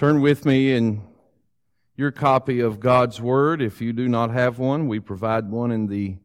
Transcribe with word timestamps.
Turn 0.00 0.22
with 0.22 0.46
me 0.46 0.72
in 0.72 1.02
your 1.94 2.10
copy 2.10 2.60
of 2.60 2.80
God's 2.80 3.20
Word. 3.20 3.60
If 3.60 3.82
you 3.82 3.92
do 3.92 4.08
not 4.08 4.30
have 4.30 4.58
one, 4.58 4.88
we 4.88 4.98
provide 4.98 5.50
one 5.50 5.70
in 5.70 5.88
the 5.88 6.16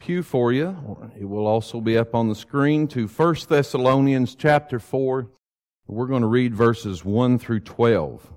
pew 0.00 0.24
for 0.24 0.52
you. 0.52 1.08
It 1.16 1.26
will 1.26 1.46
also 1.46 1.80
be 1.80 1.96
up 1.96 2.16
on 2.16 2.28
the 2.28 2.34
screen 2.34 2.88
to 2.88 3.06
1 3.06 3.36
Thessalonians 3.48 4.34
chapter 4.34 4.80
4. 4.80 5.30
We're 5.86 6.08
going 6.08 6.22
to 6.22 6.26
read 6.26 6.52
verses 6.52 7.04
1 7.04 7.38
through 7.38 7.60
12. 7.60 8.28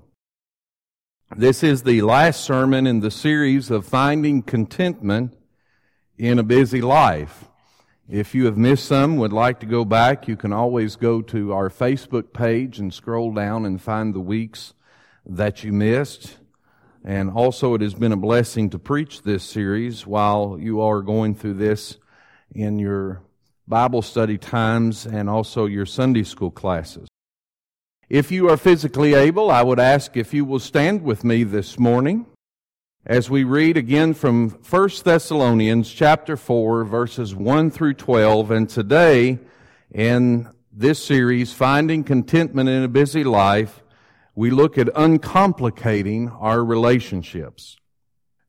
This 1.36 1.64
is 1.64 1.82
the 1.82 2.02
last 2.02 2.44
sermon 2.44 2.86
in 2.86 3.00
the 3.00 3.10
series 3.10 3.72
of 3.72 3.86
finding 3.86 4.40
contentment 4.40 5.36
in 6.16 6.38
a 6.38 6.44
busy 6.44 6.80
life. 6.80 7.46
If 8.08 8.36
you 8.36 8.44
have 8.44 8.56
missed 8.56 8.84
some, 8.84 9.16
would 9.16 9.32
like 9.32 9.58
to 9.58 9.66
go 9.66 9.84
back, 9.84 10.28
you 10.28 10.36
can 10.36 10.52
always 10.52 10.94
go 10.94 11.22
to 11.22 11.52
our 11.52 11.70
Facebook 11.70 12.32
page 12.32 12.78
and 12.78 12.94
scroll 12.94 13.34
down 13.34 13.66
and 13.66 13.82
find 13.82 14.14
the 14.14 14.20
weeks 14.20 14.74
that 15.26 15.64
you 15.64 15.72
missed. 15.72 16.36
And 17.04 17.30
also, 17.30 17.74
it 17.74 17.80
has 17.82 17.94
been 17.94 18.12
a 18.12 18.16
blessing 18.16 18.70
to 18.70 18.78
preach 18.78 19.22
this 19.22 19.44
series 19.44 20.06
while 20.06 20.56
you 20.58 20.80
are 20.80 21.02
going 21.02 21.34
through 21.34 21.54
this 21.54 21.98
in 22.54 22.78
your 22.78 23.22
Bible 23.68 24.02
study 24.02 24.38
times 24.38 25.06
and 25.06 25.28
also 25.28 25.66
your 25.66 25.86
Sunday 25.86 26.22
school 26.22 26.50
classes. 26.50 27.08
If 28.08 28.30
you 28.30 28.48
are 28.48 28.56
physically 28.56 29.14
able, 29.14 29.50
I 29.50 29.62
would 29.62 29.80
ask 29.80 30.16
if 30.16 30.32
you 30.32 30.44
will 30.44 30.60
stand 30.60 31.02
with 31.02 31.24
me 31.24 31.42
this 31.42 31.78
morning 31.78 32.26
as 33.04 33.30
we 33.30 33.44
read 33.44 33.76
again 33.76 34.14
from 34.14 34.50
1 34.50 34.90
Thessalonians 35.04 35.92
chapter 35.92 36.36
4 36.36 36.84
verses 36.84 37.34
1 37.34 37.70
through 37.70 37.94
12 37.94 38.50
and 38.50 38.68
today 38.68 39.38
in 39.92 40.48
this 40.72 41.04
series 41.04 41.52
finding 41.52 42.02
contentment 42.02 42.68
in 42.68 42.82
a 42.82 42.88
busy 42.88 43.22
life 43.22 43.82
we 44.36 44.50
look 44.50 44.76
at 44.76 44.88
uncomplicating 44.94 46.30
our 46.38 46.62
relationships. 46.62 47.78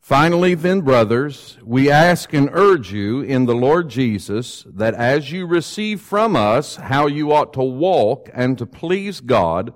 Finally, 0.02 0.54
then, 0.54 0.82
brothers, 0.82 1.58
we 1.64 1.90
ask 1.90 2.34
and 2.34 2.50
urge 2.52 2.92
you 2.92 3.22
in 3.22 3.46
the 3.46 3.56
Lord 3.56 3.90
Jesus 3.90 4.66
that 4.68 4.94
as 4.94 5.32
you 5.32 5.48
receive 5.48 6.02
from 6.02 6.36
us 6.36 6.76
how 6.76 7.08
you 7.08 7.32
ought 7.32 7.54
to 7.54 7.64
walk 7.64 8.30
and 8.34 8.58
to 8.58 8.66
please 8.66 9.22
God, 9.22 9.74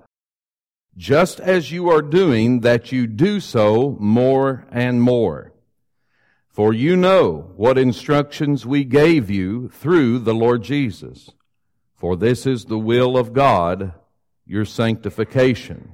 just 0.97 1.39
as 1.39 1.71
you 1.71 1.89
are 1.89 2.01
doing, 2.01 2.59
that 2.59 2.91
you 2.91 3.07
do 3.07 3.39
so 3.39 3.95
more 3.99 4.67
and 4.69 5.01
more. 5.01 5.53
For 6.49 6.73
you 6.73 6.97
know 6.97 7.53
what 7.55 7.77
instructions 7.77 8.65
we 8.65 8.83
gave 8.83 9.29
you 9.29 9.69
through 9.69 10.19
the 10.19 10.33
Lord 10.33 10.63
Jesus. 10.63 11.29
For 11.95 12.17
this 12.17 12.45
is 12.45 12.65
the 12.65 12.79
will 12.79 13.17
of 13.17 13.31
God, 13.31 13.93
your 14.45 14.65
sanctification. 14.65 15.93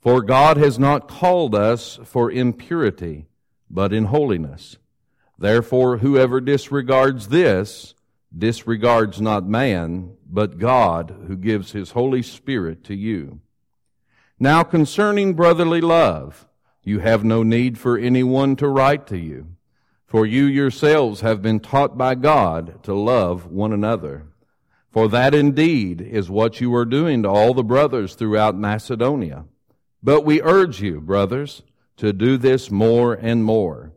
For 0.00 0.22
God 0.22 0.56
has 0.56 0.78
not 0.78 1.08
called 1.08 1.54
us 1.54 1.98
for 2.04 2.30
impurity, 2.30 3.26
but 3.68 3.92
in 3.92 4.06
holiness. 4.06 4.76
Therefore, 5.38 5.98
whoever 5.98 6.40
disregards 6.40 7.28
this, 7.28 7.94
disregards 8.36 9.20
not 9.20 9.46
man, 9.46 10.16
but 10.28 10.58
God 10.58 11.14
who 11.26 11.36
gives 11.36 11.72
his 11.72 11.92
Holy 11.92 12.22
Spirit 12.22 12.84
to 12.84 12.94
you. 12.94 13.40
Now 14.38 14.62
concerning 14.62 15.34
brotherly 15.34 15.80
love, 15.80 16.46
you 16.82 17.00
have 17.00 17.24
no 17.24 17.42
need 17.42 17.76
for 17.76 17.98
anyone 17.98 18.56
to 18.56 18.68
write 18.68 19.06
to 19.08 19.18
you, 19.18 19.48
for 20.06 20.24
you 20.24 20.44
yourselves 20.44 21.20
have 21.20 21.42
been 21.42 21.60
taught 21.60 21.98
by 21.98 22.14
God 22.14 22.82
to 22.84 22.94
love 22.94 23.46
one 23.46 23.72
another. 23.72 24.26
For 24.90 25.08
that 25.08 25.34
indeed 25.34 26.00
is 26.00 26.30
what 26.30 26.60
you 26.60 26.74
are 26.74 26.84
doing 26.84 27.24
to 27.24 27.28
all 27.28 27.52
the 27.52 27.64
brothers 27.64 28.14
throughout 28.14 28.56
Macedonia. 28.56 29.44
But 30.02 30.24
we 30.24 30.42
urge 30.42 30.80
you, 30.80 31.00
brothers, 31.00 31.62
to 31.96 32.12
do 32.12 32.36
this 32.36 32.70
more 32.70 33.14
and 33.14 33.44
more, 33.44 33.92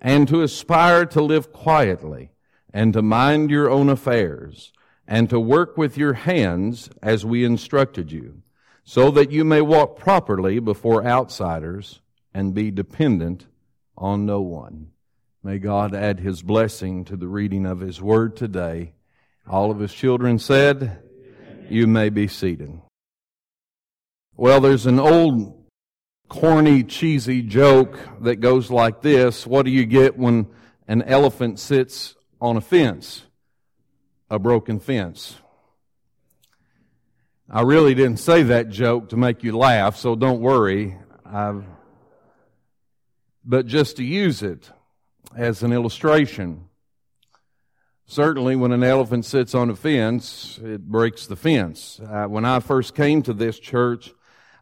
and 0.00 0.26
to 0.28 0.42
aspire 0.42 1.06
to 1.06 1.22
live 1.22 1.52
quietly 1.52 2.30
and 2.72 2.92
to 2.94 3.02
mind 3.02 3.50
your 3.50 3.70
own 3.70 3.88
affairs, 3.88 4.72
and 5.06 5.28
to 5.28 5.38
work 5.38 5.76
with 5.76 5.98
your 5.98 6.14
hands 6.14 6.88
as 7.02 7.24
we 7.24 7.44
instructed 7.44 8.10
you, 8.10 8.42
so 8.82 9.10
that 9.10 9.30
you 9.30 9.44
may 9.44 9.60
walk 9.60 9.98
properly 9.98 10.58
before 10.58 11.06
outsiders 11.06 12.00
and 12.32 12.54
be 12.54 12.70
dependent 12.70 13.46
on 13.96 14.24
no 14.24 14.40
one. 14.40 14.90
May 15.42 15.58
God 15.58 15.94
add 15.94 16.20
his 16.20 16.40
blessing 16.40 17.04
to 17.06 17.16
the 17.16 17.28
reading 17.28 17.66
of 17.66 17.80
his 17.80 18.00
word 18.00 18.36
today. 18.36 18.94
All 19.46 19.70
of 19.70 19.80
his 19.80 19.92
children 19.92 20.38
said, 20.38 21.02
You 21.68 21.86
may 21.86 22.08
be 22.08 22.28
seated. 22.28 22.80
Well, 24.42 24.60
there's 24.60 24.86
an 24.86 24.98
old 24.98 25.54
corny, 26.28 26.82
cheesy 26.82 27.42
joke 27.42 27.96
that 28.22 28.40
goes 28.40 28.72
like 28.72 29.00
this 29.00 29.46
What 29.46 29.64
do 29.64 29.70
you 29.70 29.86
get 29.86 30.18
when 30.18 30.48
an 30.88 31.02
elephant 31.02 31.60
sits 31.60 32.16
on 32.40 32.56
a 32.56 32.60
fence, 32.60 33.22
a 34.28 34.40
broken 34.40 34.80
fence. 34.80 35.36
I 37.48 37.60
really 37.62 37.94
didn't 37.94 38.16
say 38.16 38.42
that 38.42 38.68
joke 38.68 39.10
to 39.10 39.16
make 39.16 39.44
you 39.44 39.56
laugh, 39.56 39.96
so 39.96 40.16
don't 40.16 40.40
worry. 40.40 40.98
I've, 41.24 41.64
but 43.44 43.68
just 43.68 43.98
to 43.98 44.04
use 44.04 44.42
it 44.42 44.68
as 45.36 45.62
an 45.62 45.72
illustration. 45.72 46.64
Certainly, 48.06 48.56
when 48.56 48.72
an 48.72 48.82
elephant 48.82 49.24
sits 49.24 49.54
on 49.54 49.70
a 49.70 49.76
fence, 49.76 50.58
it 50.64 50.80
breaks 50.80 51.28
the 51.28 51.36
fence. 51.36 52.00
Uh, 52.04 52.24
when 52.24 52.44
I 52.44 52.58
first 52.58 52.96
came 52.96 53.22
to 53.22 53.32
this 53.32 53.60
church, 53.60 54.12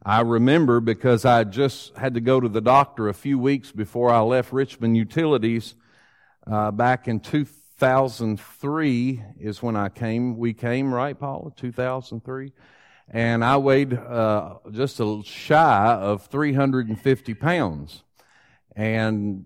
I 0.04 0.22
remember 0.22 0.80
because 0.80 1.26
I 1.26 1.44
just 1.44 1.94
had 1.94 2.14
to 2.14 2.20
go 2.20 2.40
to 2.40 2.48
the 2.48 2.62
doctor 2.62 3.08
a 3.08 3.14
few 3.14 3.38
weeks 3.38 3.70
before 3.70 4.10
I 4.10 4.20
left 4.20 4.50
Richmond 4.50 4.96
Utilities 4.96 5.74
uh, 6.46 6.70
back 6.70 7.06
in 7.06 7.20
2003 7.20 9.22
is 9.38 9.62
when 9.62 9.76
I 9.76 9.90
came. 9.90 10.38
We 10.38 10.54
came, 10.54 10.94
right, 10.94 11.18
Paula? 11.18 11.50
2003. 11.54 12.52
And 13.08 13.44
I 13.44 13.58
weighed 13.58 13.92
uh, 13.92 14.54
just 14.70 15.00
a 15.00 15.20
shy 15.22 15.94
of 15.94 16.28
350 16.28 17.34
pounds. 17.34 18.02
And 18.74 19.44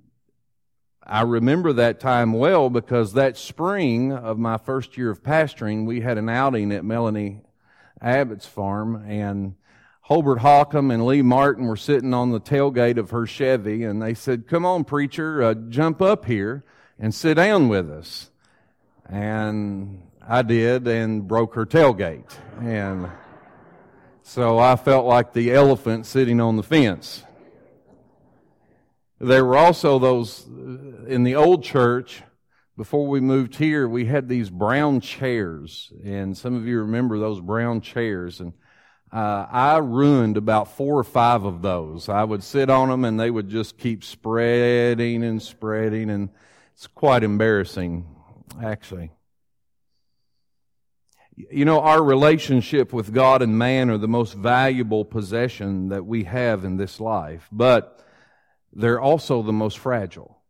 I 1.03 1.22
remember 1.22 1.72
that 1.72 1.98
time 1.98 2.32
well 2.32 2.71
because 2.71 3.15
that 3.15 3.36
spring 3.36 4.12
of 4.12 4.38
my 4.38 4.59
first 4.59 4.97
year 4.97 5.10
of 5.10 5.25
pastoring, 5.25 5.84
we 5.84 6.03
had 6.03 6.16
an 6.16 6.28
outing 6.28 6.71
at 6.71 6.84
Melanie 6.84 7.41
Abbott's 8.00 8.47
farm, 8.47 9.04
and 9.09 9.56
Holbert 10.09 10.41
Hockham 10.41 10.91
and 10.91 11.06
Lee 11.06 11.22
Martin 11.22 11.65
were 11.65 11.78
sitting 11.78 12.12
on 12.12 12.31
the 12.31 12.41
tailgate 12.41 12.98
of 12.98 13.10
her 13.10 13.26
Chevy, 13.26 13.84
and 13.84 14.03
they 14.03 14.12
said, 14.12 14.47
Come 14.47 14.66
on, 14.66 14.84
preacher, 14.84 15.42
uh, 15.42 15.54
jump 15.54 16.03
up 16.03 16.26
here 16.26 16.62
and 16.98 17.15
sit 17.15 17.34
down 17.34 17.69
with 17.69 17.91
us. 17.91 18.31
And 19.09 20.03
I 20.26 20.42
did 20.42 20.87
and 20.87 21.26
broke 21.26 21.54
her 21.54 21.65
tailgate. 21.65 22.31
And 22.60 23.09
so 24.22 24.59
I 24.59 24.76
felt 24.76 25.06
like 25.06 25.32
the 25.32 25.54
elephant 25.54 26.04
sitting 26.04 26.38
on 26.38 26.56
the 26.56 26.62
fence. 26.62 27.25
There 29.21 29.45
were 29.45 29.57
also 29.57 29.98
those 29.98 30.45
in 31.07 31.22
the 31.22 31.36
old 31.36 31.65
church. 31.65 32.22
Before 32.77 33.07
we 33.07 33.21
moved 33.21 33.57
here, 33.57 33.89
we 33.89 34.04
had 34.04 34.28
these 34.28 34.50
brown 34.50 35.00
chairs, 35.00 35.92
and 36.04 36.36
some 36.36 36.57
of 36.57 36.66
you 36.66 36.80
remember 36.80 37.18
those 37.18 37.41
brown 37.41 37.80
chairs. 37.80 38.41
And 38.41 38.53
uh, 39.15 39.47
I 39.49 39.77
ruined 39.77 40.37
about 40.37 40.72
four 40.77 40.99
or 40.99 41.05
five 41.05 41.45
of 41.45 41.63
those. 41.63 42.09
I 42.09 42.25
would 42.25 42.43
sit 42.43 42.69
on 42.69 42.89
them, 42.89 43.05
and 43.05 43.19
they 43.19 43.31
would 43.31 43.49
just 43.49 43.78
keep 43.78 44.03
spreading 44.03 45.22
and 45.22 45.41
spreading, 45.41 46.11
and 46.11 46.31
it's 46.72 46.89
quite 46.89 47.22
embarrassing, 47.22 48.07
actually. 48.61 49.13
You 51.37 51.65
know, 51.65 51.81
our 51.81 52.03
relationship 52.03 52.93
with 52.93 53.15
God 53.15 53.41
and 53.41 53.57
man 53.57 53.89
are 53.89 53.99
the 53.99 54.09
most 54.09 54.34
valuable 54.34 55.05
possession 55.05 55.91
that 55.91 56.05
we 56.05 56.25
have 56.25 56.65
in 56.65 56.77
this 56.77 56.99
life, 56.99 57.49
but 57.53 58.05
they're 58.72 59.01
also 59.01 59.43
the 59.43 59.53
most 59.53 59.78
fragile. 59.78 60.41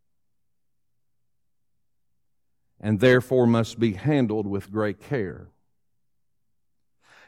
And 2.80 2.98
therefore 2.98 3.46
must 3.46 3.78
be 3.78 3.92
handled 3.92 4.46
with 4.46 4.72
great 4.72 5.00
care. 5.00 5.48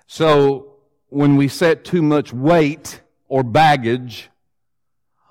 So, 0.06 0.75
when 1.08 1.37
we 1.37 1.49
set 1.49 1.85
too 1.85 2.03
much 2.03 2.32
weight 2.32 3.00
or 3.29 3.43
baggage 3.43 4.29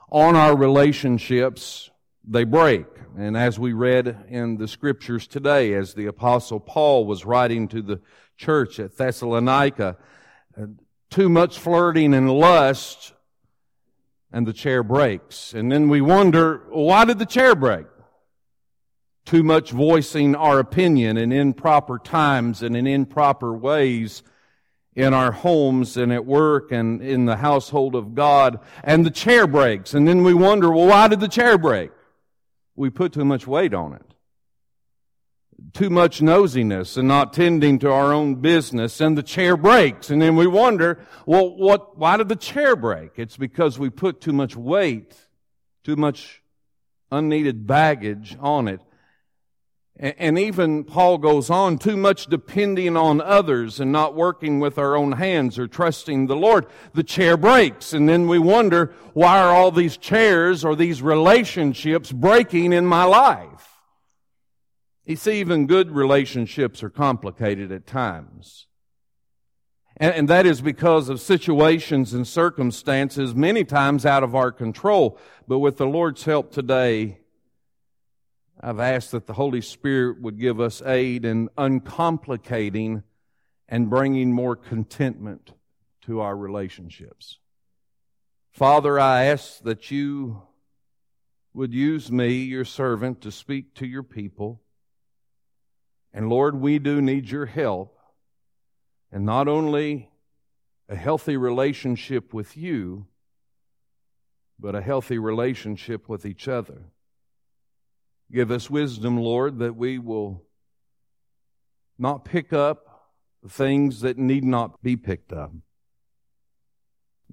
on 0.09 0.35
our 0.35 0.55
relationships, 0.55 1.89
they 2.23 2.43
break. 2.43 2.85
And 3.17 3.37
as 3.37 3.57
we 3.57 3.73
read 3.73 4.25
in 4.29 4.57
the 4.57 4.67
scriptures 4.67 5.27
today, 5.27 5.73
as 5.73 5.93
the 5.93 6.05
apostle 6.05 6.59
Paul 6.59 7.05
was 7.05 7.25
writing 7.25 7.67
to 7.69 7.81
the 7.81 8.01
church 8.37 8.79
at 8.79 8.97
Thessalonica, 8.97 9.97
too 11.09 11.29
much 11.29 11.57
flirting 11.59 12.13
and 12.13 12.29
lust 12.29 13.13
and 14.31 14.45
the 14.45 14.53
chair 14.53 14.83
breaks. 14.83 15.53
And 15.53 15.71
then 15.71 15.87
we 15.87 16.01
wonder, 16.01 16.63
why 16.69 17.05
did 17.05 17.19
the 17.19 17.25
chair 17.25 17.55
break? 17.55 17.85
Too 19.23 19.43
much 19.43 19.71
voicing 19.71 20.35
our 20.35 20.59
opinion 20.59 21.17
in 21.17 21.31
improper 21.31 21.97
times 21.97 22.61
and 22.61 22.75
in 22.75 22.85
improper 22.85 23.53
ways 23.53 24.23
in 24.95 25.13
our 25.13 25.31
homes 25.31 25.97
and 25.97 26.11
at 26.11 26.25
work 26.25 26.71
and 26.71 27.01
in 27.01 27.25
the 27.25 27.37
household 27.37 27.95
of 27.95 28.15
God. 28.15 28.59
And 28.83 29.05
the 29.05 29.11
chair 29.11 29.45
breaks. 29.45 29.93
And 29.93 30.07
then 30.07 30.23
we 30.23 30.33
wonder, 30.33 30.71
well, 30.71 30.87
why 30.87 31.07
did 31.07 31.19
the 31.19 31.27
chair 31.27 31.57
break? 31.57 31.91
We 32.75 32.89
put 32.89 33.13
too 33.13 33.25
much 33.25 33.45
weight 33.45 33.73
on 33.73 33.93
it 33.93 34.15
too 35.73 35.89
much 35.89 36.21
nosiness 36.21 36.97
and 36.97 37.07
not 37.07 37.33
tending 37.33 37.79
to 37.79 37.91
our 37.91 38.13
own 38.13 38.35
business 38.35 39.01
and 39.01 39.17
the 39.17 39.23
chair 39.23 39.57
breaks 39.57 40.09
and 40.09 40.21
then 40.21 40.35
we 40.35 40.47
wonder 40.47 40.99
well 41.25 41.55
what 41.55 41.97
why 41.97 42.17
did 42.17 42.29
the 42.29 42.35
chair 42.35 42.75
break 42.75 43.11
it's 43.15 43.37
because 43.37 43.79
we 43.79 43.89
put 43.89 44.21
too 44.21 44.33
much 44.33 44.55
weight 44.55 45.15
too 45.83 45.95
much 45.95 46.41
unneeded 47.11 47.65
baggage 47.65 48.37
on 48.39 48.67
it 48.67 48.81
and 49.97 50.37
even 50.37 50.83
Paul 50.83 51.17
goes 51.17 51.49
on, 51.49 51.77
too 51.77 51.95
much 51.95 52.27
depending 52.27 52.97
on 52.97 53.21
others 53.21 53.79
and 53.79 53.93
not 53.93 54.13
working 54.13 54.59
with 54.59 54.77
our 54.77 54.97
own 54.97 55.13
hands 55.13 55.57
or 55.57 55.67
trusting 55.67 56.27
the 56.27 56.35
Lord. 56.35 56.65
The 56.93 57.03
chair 57.03 57.37
breaks 57.37 57.93
and 57.93 58.09
then 58.09 58.27
we 58.27 58.37
wonder, 58.37 58.93
why 59.13 59.39
are 59.39 59.53
all 59.53 59.71
these 59.71 59.95
chairs 59.95 60.65
or 60.65 60.75
these 60.75 61.01
relationships 61.01 62.11
breaking 62.11 62.73
in 62.73 62.85
my 62.85 63.05
life? 63.05 63.75
You 65.05 65.15
see, 65.15 65.39
even 65.39 65.65
good 65.65 65.91
relationships 65.91 66.83
are 66.83 66.89
complicated 66.89 67.71
at 67.71 67.87
times. 67.87 68.67
And, 69.97 70.13
and, 70.13 70.27
that 70.27 70.45
is 70.45 70.59
because 70.59 71.07
of 71.07 71.21
situations 71.21 72.13
and 72.13 72.27
circumstances 72.27 73.33
many 73.33 73.63
times 73.63 74.05
out 74.05 74.23
of 74.23 74.35
our 74.35 74.51
control. 74.51 75.17
But 75.47 75.59
with 75.59 75.77
the 75.77 75.85
Lord's 75.85 76.25
help 76.25 76.51
today, 76.51 77.19
I've 78.65 78.79
asked 78.79 79.11
that 79.11 79.27
the 79.27 79.33
Holy 79.33 79.61
Spirit 79.61 80.19
would 80.21 80.39
give 80.39 80.59
us 80.59 80.81
aid 80.81 81.23
in 81.23 81.49
uncomplicating 81.57 83.03
and 83.69 83.89
bringing 83.89 84.33
more 84.33 84.55
contentment 84.55 85.51
to 86.01 86.19
our 86.21 86.35
relationships. 86.35 87.37
Father, 88.51 88.99
I 88.99 89.25
ask 89.25 89.61
that 89.63 89.91
you 89.91 90.41
would 91.53 91.73
use 91.73 92.11
me, 92.11 92.37
your 92.43 92.65
servant, 92.65 93.21
to 93.21 93.31
speak 93.31 93.75
to 93.75 93.85
your 93.85 94.03
people 94.03 94.61
and 96.15 96.29
Lord, 96.29 96.55
we 96.55 96.79
do 96.79 97.01
need 97.01 97.29
your 97.29 97.45
help. 97.45 97.99
And 99.11 99.25
not 99.25 99.49
only 99.49 100.09
a 100.87 100.95
healthy 100.95 101.35
relationship 101.35 102.33
with 102.33 102.55
you, 102.55 103.07
but 104.57 104.75
a 104.75 104.81
healthy 104.81 105.17
relationship 105.17 106.07
with 106.07 106.25
each 106.25 106.47
other. 106.47 106.83
Give 108.31 108.51
us 108.51 108.69
wisdom, 108.69 109.17
Lord, 109.17 109.59
that 109.59 109.75
we 109.75 109.99
will 109.99 110.43
not 111.97 112.25
pick 112.25 112.51
up 112.51 113.11
things 113.47 114.01
that 114.01 114.17
need 114.17 114.43
not 114.43 114.81
be 114.81 114.95
picked 114.95 115.31
up. 115.31 115.51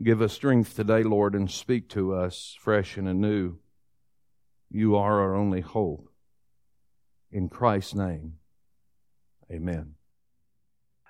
Give 0.01 0.23
us 0.23 0.33
strength 0.33 0.75
today, 0.75 1.03
Lord, 1.03 1.35
and 1.35 1.51
speak 1.51 1.89
to 1.91 2.15
us 2.15 2.57
fresh 2.61 2.97
and 2.97 3.09
anew. 3.09 3.57
You 4.71 4.97
are 4.97 5.21
our 5.21 5.35
only 5.35 5.61
hope. 5.61 6.09
In 7.31 7.49
Christ's 7.49 7.95
name. 7.95 8.35
Amen. 9.51 9.95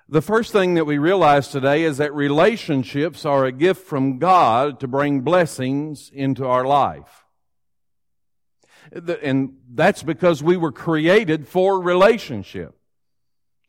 The 0.09 0.21
first 0.21 0.51
thing 0.51 0.73
that 0.73 0.85
we 0.85 0.97
realize 0.97 1.47
today 1.47 1.83
is 1.83 1.97
that 1.97 2.13
relationships 2.13 3.25
are 3.25 3.45
a 3.45 3.51
gift 3.51 3.87
from 3.87 4.19
God 4.19 4.79
to 4.81 4.87
bring 4.87 5.21
blessings 5.21 6.11
into 6.13 6.45
our 6.45 6.65
life. 6.65 7.22
And 8.91 9.57
that's 9.73 10.03
because 10.03 10.43
we 10.43 10.57
were 10.57 10.71
created 10.71 11.47
for 11.47 11.81
relationship. 11.81 12.75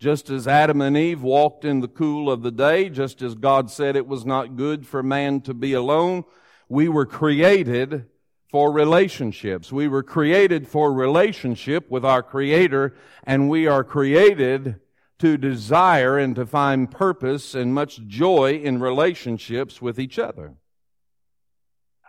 Just 0.01 0.29
as 0.29 0.47
Adam 0.49 0.81
and 0.81 0.97
Eve 0.97 1.23
walked 1.23 1.65
in 1.65 1.81
the 1.81 1.89
cool 1.89 2.31
of 2.31 2.43
the 2.43 2.51
day, 2.51 2.91
just 2.91 3.23
as 3.23 3.35
God 3.35 3.71
said 3.71 3.97
it 3.97 4.07
was 4.07 4.27
not 4.27 4.57
good 4.57 4.87
for 4.87 5.03
man 5.03 5.41
to 5.43 5.55
be 5.55 5.73
alone, 5.73 6.25
we 6.69 6.89
were 6.89 7.07
created 7.07 8.07
for 8.51 8.71
relationships. 8.71 9.73
We 9.73 9.89
were 9.89 10.03
created 10.03 10.69
for 10.69 10.93
relationship 10.93 11.91
with 11.91 12.05
our 12.05 12.23
Creator, 12.23 12.95
and 13.25 13.49
we 13.49 13.67
are 13.67 13.83
created 13.83 14.81
to 15.19 15.37
desire 15.37 16.19
and 16.19 16.37
to 16.37 16.47
find 16.47 16.91
purpose 16.91 17.55
and 17.55 17.75
much 17.75 18.07
joy 18.07 18.61
in 18.63 18.81
relationships 18.81 19.81
with 19.81 19.99
each 19.99 20.19
other. 20.19 20.55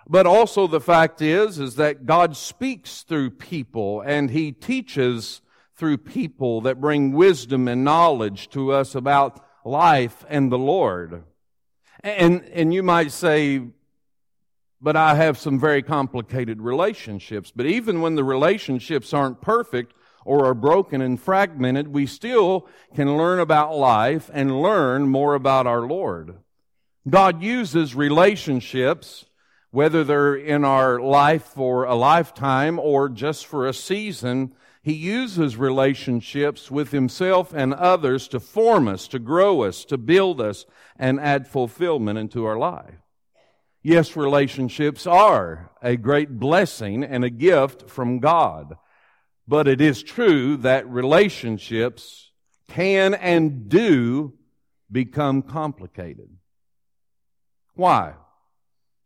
But 0.07 0.27
also 0.27 0.67
the 0.67 0.81
fact 0.81 1.21
is, 1.21 1.59
is 1.59 1.75
that 1.75 2.05
God 2.05 2.37
speaks 2.37 3.03
through 3.03 3.31
people 3.31 4.01
and 4.01 4.29
He 4.29 4.51
teaches 4.51 5.41
through 5.75 5.97
people 5.97 6.61
that 6.61 6.79
bring 6.79 7.11
wisdom 7.11 7.67
and 7.67 7.83
knowledge 7.83 8.49
to 8.49 8.71
us 8.71 8.95
about 8.95 9.43
life 9.65 10.23
and 10.29 10.51
the 10.51 10.57
Lord. 10.57 11.23
And, 12.03 12.45
and 12.53 12.73
you 12.73 12.83
might 12.83 13.11
say, 13.11 13.61
but 14.79 14.95
I 14.95 15.15
have 15.15 15.39
some 15.39 15.59
very 15.59 15.81
complicated 15.81 16.61
relationships. 16.61 17.51
But 17.53 17.65
even 17.65 18.01
when 18.01 18.13
the 18.15 18.23
relationships 18.23 19.13
aren't 19.13 19.41
perfect 19.41 19.93
or 20.23 20.45
are 20.45 20.53
broken 20.53 21.01
and 21.01 21.19
fragmented, 21.19 21.87
we 21.87 22.05
still 22.05 22.67
can 22.93 23.17
learn 23.17 23.39
about 23.39 23.75
life 23.75 24.29
and 24.31 24.61
learn 24.61 25.07
more 25.07 25.33
about 25.33 25.65
our 25.65 25.81
Lord. 25.81 26.35
God 27.09 27.41
uses 27.41 27.95
relationships, 27.95 29.25
whether 29.75 30.05
they're 30.05 30.37
in 30.37 30.63
our 30.63 31.01
life 31.01 31.43
for 31.43 31.83
a 31.83 31.93
lifetime 31.93 32.79
or 32.79 33.09
just 33.09 33.45
for 33.45 33.67
a 33.67 33.73
season, 33.73 34.55
He 34.81 34.93
uses 34.93 35.57
relationships 35.57 36.71
with 36.71 36.91
Himself 36.91 37.53
and 37.53 37.73
others 37.73 38.29
to 38.29 38.39
form 38.39 38.87
us, 38.87 39.05
to 39.09 39.19
grow 39.19 39.63
us, 39.63 39.83
to 39.85 39.97
build 39.97 40.39
us, 40.39 40.65
and 40.95 41.19
add 41.19 41.45
fulfillment 41.45 42.17
into 42.17 42.45
our 42.45 42.57
life. 42.57 42.95
Yes, 43.83 44.15
relationships 44.15 45.05
are 45.05 45.71
a 45.81 45.97
great 45.97 46.39
blessing 46.39 47.03
and 47.03 47.25
a 47.25 47.29
gift 47.29 47.89
from 47.89 48.19
God. 48.19 48.77
But 49.45 49.67
it 49.67 49.81
is 49.81 50.01
true 50.01 50.55
that 50.57 50.89
relationships 50.89 52.31
can 52.69 53.13
and 53.13 53.67
do 53.67 54.35
become 54.89 55.41
complicated. 55.41 56.29
Why? 57.73 58.13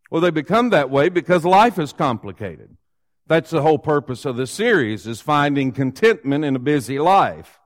Well, 0.10 0.22
they 0.22 0.32
become 0.32 0.70
that 0.72 0.90
way 0.90 1.10
because 1.10 1.46
life 1.46 1.78
is 1.78 1.94
complicated. 1.94 2.76
That's 3.28 3.52
the 3.52 3.62
whole 3.62 3.78
purpose 3.78 4.26
of 4.26 4.38
this 4.38 4.52
series 4.52 5.06
is 5.06 5.22
finding 5.22 5.72
contentment 5.72 6.44
in 6.44 6.56
a 6.56 6.60
busy 6.60 6.98
life. 6.98 7.60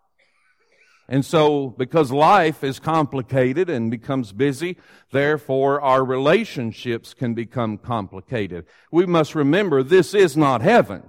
And 1.08 1.26
so, 1.26 1.70
because 1.70 2.12
life 2.12 2.64
is 2.64 2.80
complicated 2.80 3.70
and 3.70 3.92
becomes 3.92 4.32
busy, 4.32 4.78
therefore 5.12 5.82
our 5.82 6.04
relationships 6.04 7.14
can 7.14 7.34
become 7.34 7.78
complicated. 7.78 8.66
We 8.92 9.06
must 9.06 9.36
remember 9.36 9.84
this 9.84 10.14
is 10.14 10.38
not 10.38 10.62
heaven. 10.62 11.04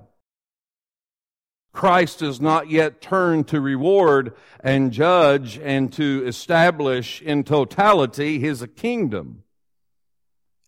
Christ 1.73 2.21
has 2.21 2.41
not 2.41 2.71
yet 2.71 3.01
turned 3.01 3.49
to 3.49 3.61
reward 3.61 4.35
and 4.61 4.93
judge 4.93 5.59
and 5.59 5.93
to 5.95 6.25
establish 6.27 7.21
in 7.23 7.43
totality 7.43 8.39
his 8.39 8.65
kingdom. 8.77 9.44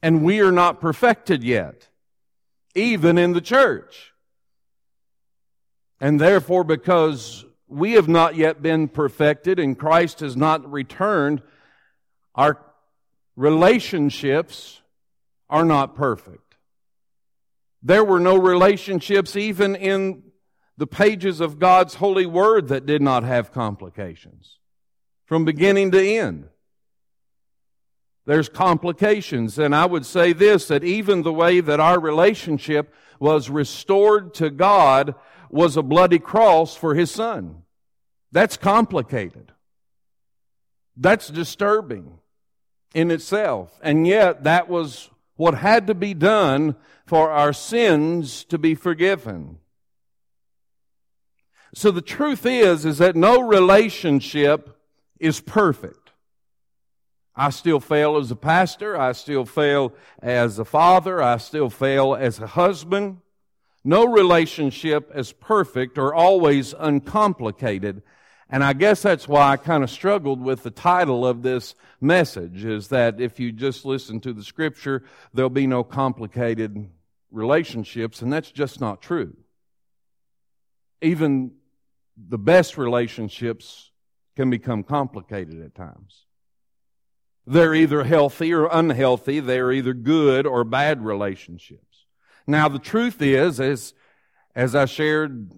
And 0.02 0.22
we 0.22 0.40
are 0.40 0.52
not 0.52 0.80
perfected 0.80 1.42
yet, 1.42 1.88
even 2.74 3.18
in 3.18 3.32
the 3.32 3.40
church. 3.40 4.12
And 6.00 6.20
therefore, 6.20 6.64
because 6.64 7.44
we 7.68 7.92
have 7.92 8.08
not 8.08 8.36
yet 8.36 8.62
been 8.62 8.88
perfected 8.88 9.58
and 9.58 9.78
Christ 9.78 10.20
has 10.20 10.36
not 10.36 10.70
returned, 10.70 11.42
our 12.34 12.60
relationships 13.34 14.80
are 15.48 15.64
not 15.64 15.94
perfect. 15.94 16.56
There 17.82 18.04
were 18.04 18.20
no 18.20 18.36
relationships 18.36 19.36
even 19.36 19.76
in 19.76 20.22
the 20.76 20.86
pages 20.86 21.40
of 21.40 21.58
God's 21.58 21.94
holy 21.94 22.26
word 22.26 22.68
that 22.68 22.84
did 22.84 23.00
not 23.00 23.22
have 23.22 23.52
complications 23.52 24.58
from 25.24 25.44
beginning 25.44 25.90
to 25.92 26.04
end. 26.04 26.48
There's 28.26 28.48
complications. 28.48 29.58
And 29.58 29.74
I 29.74 29.86
would 29.86 30.04
say 30.04 30.32
this, 30.32 30.68
that 30.68 30.84
even 30.84 31.22
the 31.22 31.32
way 31.32 31.60
that 31.60 31.80
our 31.80 31.98
relationship 31.98 32.92
was 33.18 33.48
restored 33.48 34.34
to 34.34 34.50
God 34.50 35.14
was 35.48 35.76
a 35.76 35.82
bloody 35.82 36.18
cross 36.18 36.76
for 36.76 36.94
his 36.94 37.10
son. 37.10 37.62
That's 38.32 38.56
complicated. 38.56 39.52
That's 40.96 41.28
disturbing 41.28 42.18
in 42.94 43.10
itself. 43.10 43.78
And 43.82 44.06
yet, 44.06 44.44
that 44.44 44.68
was 44.68 45.10
what 45.36 45.54
had 45.54 45.86
to 45.86 45.94
be 45.94 46.14
done 46.14 46.74
for 47.06 47.30
our 47.30 47.52
sins 47.52 48.44
to 48.46 48.58
be 48.58 48.74
forgiven. 48.74 49.58
So 51.74 51.90
the 51.90 52.02
truth 52.02 52.44
is, 52.46 52.84
is 52.84 52.98
that 52.98 53.14
no 53.14 53.40
relationship 53.40 54.78
is 55.20 55.40
perfect. 55.40 56.05
I 57.36 57.50
still 57.50 57.80
fail 57.80 58.16
as 58.16 58.30
a 58.30 58.36
pastor. 58.36 58.98
I 58.98 59.12
still 59.12 59.44
fail 59.44 59.92
as 60.22 60.58
a 60.58 60.64
father. 60.64 61.22
I 61.22 61.36
still 61.36 61.68
fail 61.68 62.14
as 62.14 62.38
a 62.38 62.46
husband. 62.46 63.18
No 63.84 64.06
relationship 64.06 65.12
is 65.14 65.32
perfect 65.32 65.98
or 65.98 66.14
always 66.14 66.74
uncomplicated. 66.76 68.02
And 68.48 68.64
I 68.64 68.72
guess 68.72 69.02
that's 69.02 69.28
why 69.28 69.52
I 69.52 69.56
kind 69.56 69.84
of 69.84 69.90
struggled 69.90 70.40
with 70.40 70.62
the 70.62 70.70
title 70.70 71.26
of 71.26 71.42
this 71.42 71.74
message 72.00 72.64
is 72.64 72.88
that 72.88 73.20
if 73.20 73.38
you 73.38 73.52
just 73.52 73.84
listen 73.84 74.20
to 74.20 74.32
the 74.32 74.44
scripture, 74.44 75.04
there'll 75.34 75.50
be 75.50 75.66
no 75.66 75.84
complicated 75.84 76.88
relationships, 77.30 78.22
and 78.22 78.32
that's 78.32 78.50
just 78.50 78.80
not 78.80 79.02
true. 79.02 79.36
Even 81.02 81.52
the 82.16 82.38
best 82.38 82.78
relationships 82.78 83.90
can 84.36 84.48
become 84.48 84.82
complicated 84.82 85.62
at 85.62 85.74
times. 85.74 86.25
They're 87.46 87.74
either 87.74 88.04
healthy 88.04 88.52
or 88.52 88.68
unhealthy. 88.70 89.40
They're 89.40 89.72
either 89.72 89.94
good 89.94 90.46
or 90.46 90.64
bad 90.64 91.04
relationships. 91.04 92.06
Now, 92.46 92.68
the 92.68 92.78
truth 92.78 93.22
is, 93.22 93.60
as, 93.60 93.94
as 94.54 94.74
I 94.74 94.86
shared 94.86 95.52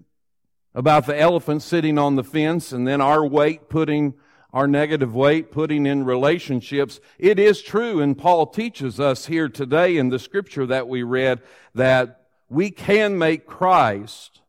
about 0.75 1.07
the 1.07 1.19
elephant 1.19 1.63
sitting 1.63 1.97
on 1.97 2.15
the 2.15 2.23
fence 2.23 2.71
and 2.71 2.87
then 2.87 3.01
our 3.01 3.25
weight 3.25 3.69
putting, 3.69 4.13
our 4.53 4.67
negative 4.67 5.15
weight 5.15 5.51
putting 5.51 5.85
in 5.85 6.05
relationships, 6.05 6.99
it 7.17 7.39
is 7.39 7.61
true, 7.61 8.01
and 8.01 8.17
Paul 8.17 8.47
teaches 8.47 8.99
us 8.99 9.25
here 9.25 9.49
today 9.49 9.97
in 9.97 10.09
the 10.09 10.19
scripture 10.19 10.67
that 10.67 10.87
we 10.87 11.01
read 11.03 11.41
that 11.73 12.27
we 12.49 12.69
can 12.71 13.17
make 13.17 13.45
Christ 13.45 14.41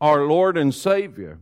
our 0.00 0.26
Lord 0.26 0.56
and 0.56 0.74
Savior. 0.74 1.40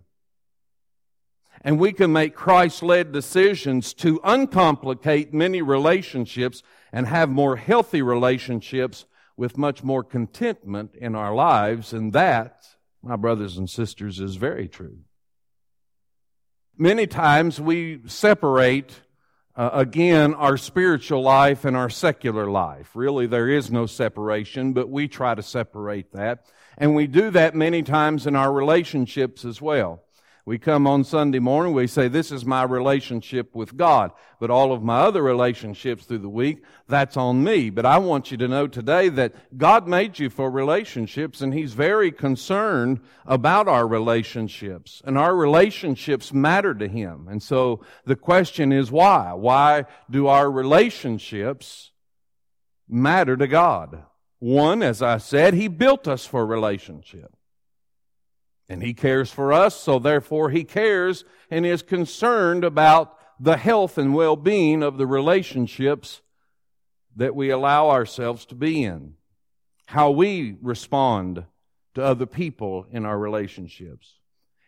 And 1.63 1.79
we 1.79 1.93
can 1.93 2.13
make 2.13 2.35
Christ 2.35 2.83
led 2.83 3.13
decisions 3.13 3.93
to 3.95 4.21
uncomplicate 4.23 5.35
many 5.35 5.63
relationships 5.63 6.63
and 6.93 7.07
have 7.07 7.29
more 7.29 7.57
healthy 7.57 8.03
relationships 8.03 9.07
with 9.37 9.59
much 9.59 9.83
more 9.83 10.03
contentment 10.05 10.95
in 10.95 11.15
our 11.15 11.35
lives. 11.35 11.93
And 11.93 12.13
that, 12.13 12.65
my 13.03 13.17
brothers 13.17 13.57
and 13.57 13.69
sisters, 13.69 14.21
is 14.21 14.37
very 14.37 14.69
true. 14.69 14.99
Many 16.77 17.07
times 17.07 17.61
we 17.61 18.03
separate 18.07 19.01
uh, 19.59 19.71
again, 19.73 20.35
our 20.35 20.57
spiritual 20.57 21.21
life 21.21 21.65
and 21.65 21.77
our 21.77 21.91
secular 21.91 22.49
life. 22.49 22.95
Really, 22.95 23.27
there 23.27 23.49
is 23.49 23.73
no 23.73 23.87
separation, 23.87 24.73
but 24.73 24.89
we 24.89 25.09
try 25.09 25.35
to 25.35 25.43
separate 25.43 26.13
that. 26.13 26.47
And 26.79 26.95
we 26.95 27.09
do 27.09 27.31
that 27.31 27.57
many 27.57 27.83
times 27.83 28.29
in 28.29 28.37
our 28.37 28.53
relationships 28.53 29.45
as 29.45 29.61
well. 29.61 30.01
We 30.49 30.57
come 30.59 30.87
on 30.87 31.05
Sunday 31.05 31.41
morning, 31.41 31.75
we 31.75 31.87
say, 31.87 32.09
this 32.09 32.33
is 32.33 32.47
my 32.47 32.63
relationship 32.63 33.55
with 33.55 33.77
God. 33.77 34.13
But 34.41 34.49
all 34.49 34.73
of 34.73 34.83
my 34.83 35.01
other 35.01 35.23
relationships 35.23 36.07
through 36.07 36.21
the 36.21 36.29
week, 36.31 36.63
that's 36.89 37.19
on 37.19 37.45
me. 37.45 37.69
But 37.69 37.85
I 37.85 37.99
want 37.99 38.31
you 38.31 38.39
to 38.39 38.49
know 38.49 38.67
today 38.67 39.11
that 39.11 39.59
God 39.59 39.87
made 39.87 40.19
you 40.19 40.31
for 40.31 40.51
relationships 40.51 41.43
and 41.43 41.53
He's 41.53 41.75
very 41.75 42.11
concerned 42.11 43.01
about 43.27 43.69
our 43.69 43.87
relationships. 43.87 45.03
And 45.05 45.19
our 45.19 45.37
relationships 45.37 46.33
matter 46.33 46.73
to 46.73 46.89
Him. 46.89 47.29
And 47.29 47.43
so 47.43 47.85
the 48.07 48.17
question 48.17 48.73
is 48.73 48.91
why? 48.91 49.35
Why 49.35 49.85
do 50.11 50.29
our 50.29 50.51
relationships 50.51 51.91
matter 52.89 53.37
to 53.37 53.47
God? 53.47 54.03
One, 54.39 54.83
as 54.83 55.03
I 55.03 55.19
said, 55.19 55.53
He 55.53 55.69
built 55.69 56.09
us 56.09 56.25
for 56.25 56.47
relationship. 56.47 57.35
And 58.69 58.83
He 58.83 58.93
cares 58.93 59.31
for 59.31 59.53
us, 59.53 59.81
so 59.81 59.99
therefore 59.99 60.51
He 60.51 60.65
cares 60.65 61.25
and 61.51 61.65
is 61.65 61.83
concerned 61.83 62.65
about 62.65 63.17
the 63.41 63.57
health 63.57 63.97
and 63.97 64.15
well-being 64.15 64.83
of 64.83 64.99
the 64.99 65.07
relationships 65.07 66.21
that 67.17 67.35
we 67.35 67.51
allow 67.51 67.89
ourselves 67.89 68.45
to 68.47 68.55
be 68.55 68.85
in. 68.85 69.15
How 69.87 70.11
we 70.11 70.57
respond 70.61 71.45
to 71.95 72.03
other 72.03 72.27
people 72.27 72.87
in 72.91 73.07
our 73.07 73.19
relationships. 73.19 74.15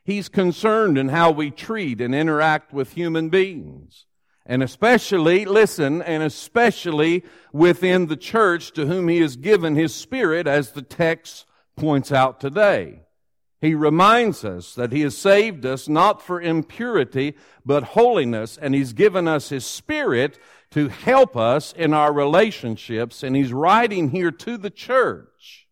He's 0.03 0.29
concerned 0.29 0.97
in 0.97 1.11
how 1.11 1.31
we 1.31 1.51
treat 1.51 2.01
and 2.01 2.15
interact 2.15 2.73
with 2.73 2.95
human 2.95 3.29
beings. 3.29 4.07
And 4.47 4.63
especially, 4.63 5.45
listen, 5.45 6.01
and 6.01 6.23
especially 6.23 7.23
within 7.53 8.07
the 8.07 8.17
church 8.17 8.73
to 8.73 8.87
whom 8.87 9.09
He 9.09 9.21
has 9.21 9.37
given 9.37 9.77
His 9.77 9.95
Spirit, 9.95 10.47
as 10.47 10.73
the 10.73 10.83
text 10.83 11.45
points 11.77 12.11
out 12.11 12.41
today. 12.41 13.03
He 13.61 13.75
reminds 13.75 14.45
us 14.45 14.75
that 14.75 14.93
He 14.93 15.03
has 15.03 15.17
saved 15.17 15.67
us 15.67 15.89
not 15.89 16.23
for 16.23 16.41
impurity, 16.41 17.37
but 17.65 17.83
holiness, 17.83 18.57
and 18.57 18.75
He's 18.75 18.95
given 18.95 19.29
us 19.29 19.51
His 19.51 19.67
Spirit 19.67 20.39
to 20.71 20.89
help 20.89 21.37
us 21.37 21.73
in 21.73 21.93
our 21.93 22.13
relationships, 22.13 23.23
and 23.23 23.37
He's 23.37 23.53
writing 23.53 24.11
here 24.11 24.31
to 24.31 24.57
the 24.57 24.71
church. 24.71 25.67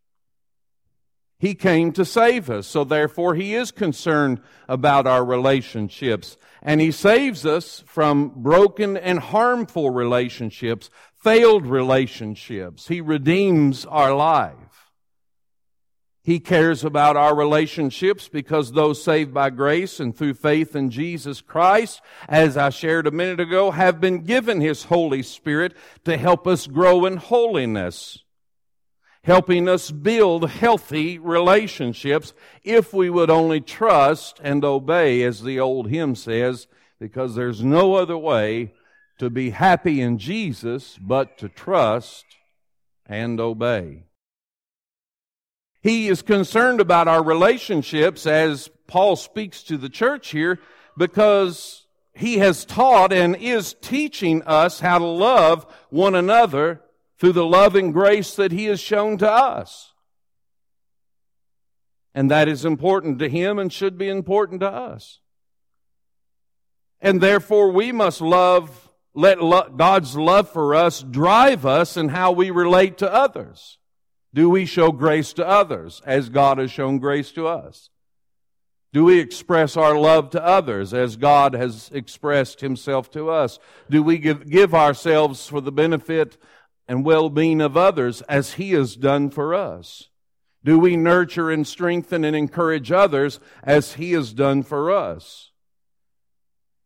He 1.39 1.55
came 1.55 1.93
to 1.93 2.03
save 2.03 2.49
us, 2.49 2.67
so 2.67 2.83
therefore 2.83 3.33
He 3.33 3.55
is 3.55 3.71
concerned 3.71 4.41
about 4.67 5.07
our 5.07 5.23
relationships. 5.25 6.37
And 6.61 6.81
He 6.81 6.91
saves 6.91 7.45
us 7.45 7.83
from 7.87 8.33
broken 8.35 8.97
and 8.97 9.19
harmful 9.19 9.89
relationships, 9.89 10.89
failed 11.23 11.65
relationships. 11.65 12.89
He 12.89 13.01
redeems 13.01 13.85
our 13.85 14.13
life. 14.13 14.68
He 16.29 16.39
cares 16.39 16.83
about 16.83 17.17
our 17.17 17.35
relationships 17.35 18.27
because 18.27 18.71
those 18.71 19.03
saved 19.03 19.33
by 19.33 19.49
grace 19.49 19.99
and 19.99 20.15
through 20.15 20.35
faith 20.35 20.75
in 20.75 20.91
Jesus 20.91 21.41
Christ, 21.41 22.01
as 22.27 22.55
I 22.55 22.69
shared 22.69 23.07
a 23.07 23.11
minute 23.11 23.39
ago, 23.39 23.71
have 23.71 23.99
been 23.99 24.21
given 24.21 24.61
His 24.61 24.83
Holy 24.83 25.23
Spirit 25.23 25.75
to 26.05 26.17
help 26.17 26.45
us 26.45 26.67
grow 26.67 27.03
in 27.07 27.17
holiness, 27.17 28.19
helping 29.23 29.67
us 29.67 29.89
build 29.89 30.51
healthy 30.51 31.17
relationships 31.17 32.35
if 32.63 32.93
we 32.93 33.09
would 33.09 33.31
only 33.31 33.59
trust 33.59 34.39
and 34.43 34.63
obey, 34.63 35.23
as 35.23 35.41
the 35.41 35.59
old 35.59 35.89
hymn 35.89 36.13
says, 36.13 36.67
because 36.99 37.33
there's 37.33 37.63
no 37.63 37.95
other 37.95 38.19
way 38.19 38.71
to 39.17 39.31
be 39.31 39.49
happy 39.49 39.99
in 39.99 40.19
Jesus 40.19 40.99
but 41.01 41.39
to 41.39 41.49
trust 41.49 42.25
and 43.07 43.39
obey. 43.39 44.03
He 45.81 46.09
is 46.09 46.21
concerned 46.21 46.81
about 46.81 47.07
our 47.07 47.23
relationships 47.23 48.25
as 48.25 48.69
Paul 48.87 49.15
speaks 49.15 49.63
to 49.63 49.77
the 49.77 49.89
church 49.89 50.29
here 50.29 50.59
because 50.97 51.85
he 52.13 52.39
has 52.39 52.65
taught 52.65 53.13
and 53.13 53.35
is 53.35 53.75
teaching 53.81 54.43
us 54.43 54.81
how 54.81 54.97
to 54.97 55.05
love 55.05 55.65
one 55.89 56.15
another 56.15 56.81
through 57.17 57.31
the 57.33 57.45
love 57.45 57.75
and 57.75 57.93
grace 57.93 58.35
that 58.35 58.51
he 58.51 58.65
has 58.65 58.79
shown 58.79 59.17
to 59.19 59.31
us. 59.31 59.93
And 62.13 62.29
that 62.29 62.49
is 62.49 62.65
important 62.65 63.19
to 63.19 63.29
him 63.29 63.59
and 63.59 63.71
should 63.71 63.97
be 63.97 64.09
important 64.09 64.59
to 64.61 64.69
us. 64.69 65.19
And 66.99 67.21
therefore 67.21 67.71
we 67.71 67.93
must 67.93 68.19
love, 68.19 68.89
let 69.13 69.41
lo- 69.41 69.69
God's 69.69 70.17
love 70.17 70.49
for 70.49 70.75
us 70.75 71.01
drive 71.01 71.65
us 71.65 71.95
in 71.95 72.09
how 72.09 72.33
we 72.33 72.51
relate 72.51 72.97
to 72.97 73.13
others. 73.13 73.78
Do 74.33 74.49
we 74.49 74.65
show 74.65 74.91
grace 74.91 75.33
to 75.33 75.47
others 75.47 76.01
as 76.05 76.29
God 76.29 76.59
has 76.59 76.71
shown 76.71 76.99
grace 76.99 77.31
to 77.31 77.47
us? 77.47 77.89
Do 78.91 79.03
we 79.05 79.19
express 79.19 79.77
our 79.77 79.97
love 79.97 80.31
to 80.31 80.43
others 80.43 80.93
as 80.93 81.15
God 81.15 81.53
has 81.53 81.91
expressed 81.93 82.61
Himself 82.61 83.11
to 83.11 83.29
us? 83.29 83.59
Do 83.89 84.01
we 84.01 84.17
give, 84.17 84.49
give 84.49 84.73
ourselves 84.73 85.47
for 85.47 85.61
the 85.61 85.71
benefit 85.71 86.37
and 86.87 87.05
well-being 87.05 87.61
of 87.61 87.77
others 87.77 88.21
as 88.23 88.53
He 88.53 88.71
has 88.71 88.95
done 88.95 89.29
for 89.29 89.53
us? 89.53 90.09
Do 90.63 90.79
we 90.79 90.97
nurture 90.97 91.51
and 91.51 91.65
strengthen 91.67 92.23
and 92.23 92.35
encourage 92.35 92.91
others 92.91 93.39
as 93.63 93.93
He 93.93 94.13
has 94.13 94.33
done 94.33 94.63
for 94.63 94.91
us? 94.91 95.51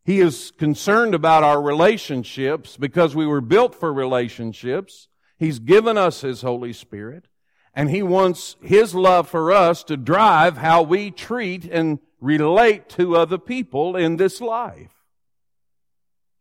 He 0.05 0.19
is 0.19 0.51
concerned 0.51 1.15
about 1.15 1.43
our 1.43 1.61
relationships 1.61 2.75
because 2.75 3.15
we 3.15 3.25
were 3.25 3.41
built 3.41 3.73
for 3.73 3.93
relationships. 3.93 5.07
He's 5.39 5.59
given 5.59 5.97
us 5.97 6.19
His 6.21 6.41
Holy 6.41 6.73
Spirit. 6.73 7.27
And 7.73 7.89
He 7.89 8.03
wants 8.03 8.55
His 8.61 8.93
love 8.93 9.27
for 9.27 9.51
us 9.51 9.83
to 9.85 9.97
drive 9.97 10.57
how 10.57 10.81
we 10.81 11.11
treat 11.11 11.65
and 11.65 11.99
relate 12.19 12.87
to 12.89 13.15
other 13.17 13.37
people 13.37 13.95
in 13.95 14.17
this 14.17 14.39
life. 14.39 14.93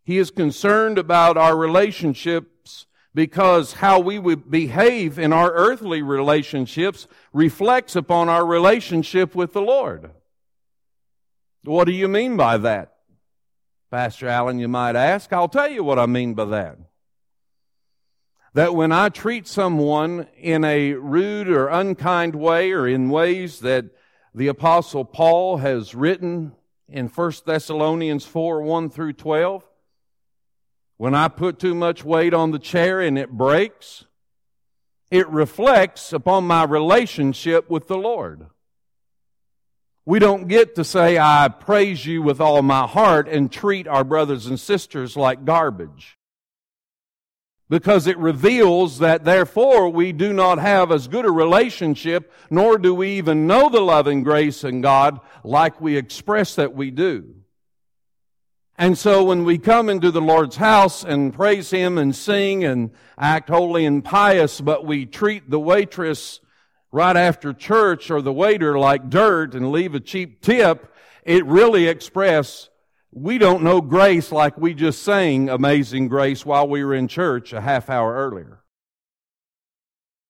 He 0.04 0.18
is 0.18 0.30
concerned 0.30 0.98
about 0.98 1.36
our 1.36 1.56
relationships 1.56 2.86
because 3.14 3.74
how 3.74 3.98
we 3.98 4.18
would 4.18 4.50
behave 4.50 5.18
in 5.18 5.32
our 5.32 5.52
earthly 5.52 6.02
relationships 6.02 7.06
reflects 7.32 7.94
upon 7.94 8.28
our 8.28 8.44
relationship 8.44 9.34
with 9.34 9.52
the 9.52 9.60
Lord. 9.60 10.10
What 11.64 11.84
do 11.84 11.92
you 11.92 12.08
mean 12.08 12.36
by 12.36 12.56
that? 12.58 12.94
Pastor 13.90 14.28
Allen, 14.28 14.58
you 14.58 14.68
might 14.68 14.96
ask. 14.96 15.32
I'll 15.32 15.48
tell 15.48 15.70
you 15.70 15.84
what 15.84 15.98
I 15.98 16.06
mean 16.06 16.34
by 16.34 16.46
that. 16.46 16.78
That 18.54 18.74
when 18.74 18.92
I 18.92 19.08
treat 19.08 19.48
someone 19.48 20.26
in 20.36 20.62
a 20.64 20.92
rude 20.92 21.48
or 21.48 21.68
unkind 21.68 22.34
way 22.34 22.72
or 22.72 22.86
in 22.86 23.08
ways 23.08 23.60
that 23.60 23.86
the 24.34 24.48
apostle 24.48 25.04
Paul 25.04 25.58
has 25.58 25.94
written 25.94 26.52
in 26.88 27.08
1 27.08 27.32
Thessalonians 27.46 28.26
4, 28.26 28.60
1 28.60 28.90
through 28.90 29.14
12, 29.14 29.64
when 30.98 31.14
I 31.14 31.28
put 31.28 31.58
too 31.58 31.74
much 31.74 32.04
weight 32.04 32.34
on 32.34 32.50
the 32.50 32.58
chair 32.58 33.00
and 33.00 33.18
it 33.18 33.30
breaks, 33.30 34.04
it 35.10 35.28
reflects 35.28 36.12
upon 36.12 36.46
my 36.46 36.64
relationship 36.64 37.70
with 37.70 37.88
the 37.88 37.98
Lord. 37.98 38.46
We 40.04 40.18
don't 40.18 40.48
get 40.48 40.74
to 40.74 40.84
say, 40.84 41.18
I 41.18 41.48
praise 41.48 42.04
you 42.04 42.22
with 42.22 42.40
all 42.40 42.60
my 42.62 42.86
heart 42.86 43.28
and 43.28 43.50
treat 43.50 43.86
our 43.86 44.04
brothers 44.04 44.46
and 44.46 44.60
sisters 44.60 45.16
like 45.16 45.44
garbage. 45.44 46.18
Because 47.72 48.06
it 48.06 48.18
reveals 48.18 48.98
that 48.98 49.24
therefore 49.24 49.88
we 49.88 50.12
do 50.12 50.34
not 50.34 50.58
have 50.58 50.92
as 50.92 51.08
good 51.08 51.24
a 51.24 51.30
relationship, 51.30 52.30
nor 52.50 52.76
do 52.76 52.94
we 52.94 53.12
even 53.12 53.46
know 53.46 53.70
the 53.70 53.80
loving 53.80 54.22
grace 54.22 54.62
in 54.62 54.82
God 54.82 55.18
like 55.42 55.80
we 55.80 55.96
express 55.96 56.54
that 56.56 56.74
we 56.74 56.90
do. 56.90 57.34
And 58.76 58.98
so 58.98 59.24
when 59.24 59.44
we 59.44 59.56
come 59.56 59.88
into 59.88 60.10
the 60.10 60.20
Lord's 60.20 60.56
house 60.56 61.02
and 61.02 61.32
praise 61.32 61.70
Him 61.70 61.96
and 61.96 62.14
sing 62.14 62.62
and 62.62 62.90
act 63.16 63.48
holy 63.48 63.86
and 63.86 64.04
pious, 64.04 64.60
but 64.60 64.84
we 64.84 65.06
treat 65.06 65.48
the 65.48 65.58
waitress 65.58 66.40
right 66.90 67.16
after 67.16 67.54
church 67.54 68.10
or 68.10 68.20
the 68.20 68.34
waiter 68.34 68.78
like 68.78 69.08
dirt 69.08 69.54
and 69.54 69.72
leave 69.72 69.94
a 69.94 70.00
cheap 70.00 70.42
tip, 70.42 70.94
it 71.24 71.46
really 71.46 71.88
express 71.88 72.68
we 73.12 73.36
don't 73.36 73.62
know 73.62 73.82
grace 73.82 74.32
like 74.32 74.56
we 74.56 74.72
just 74.72 75.02
sang 75.02 75.50
Amazing 75.50 76.08
Grace 76.08 76.46
while 76.46 76.66
we 76.66 76.82
were 76.82 76.94
in 76.94 77.08
church 77.08 77.52
a 77.52 77.60
half 77.60 77.90
hour 77.90 78.14
earlier. 78.14 78.64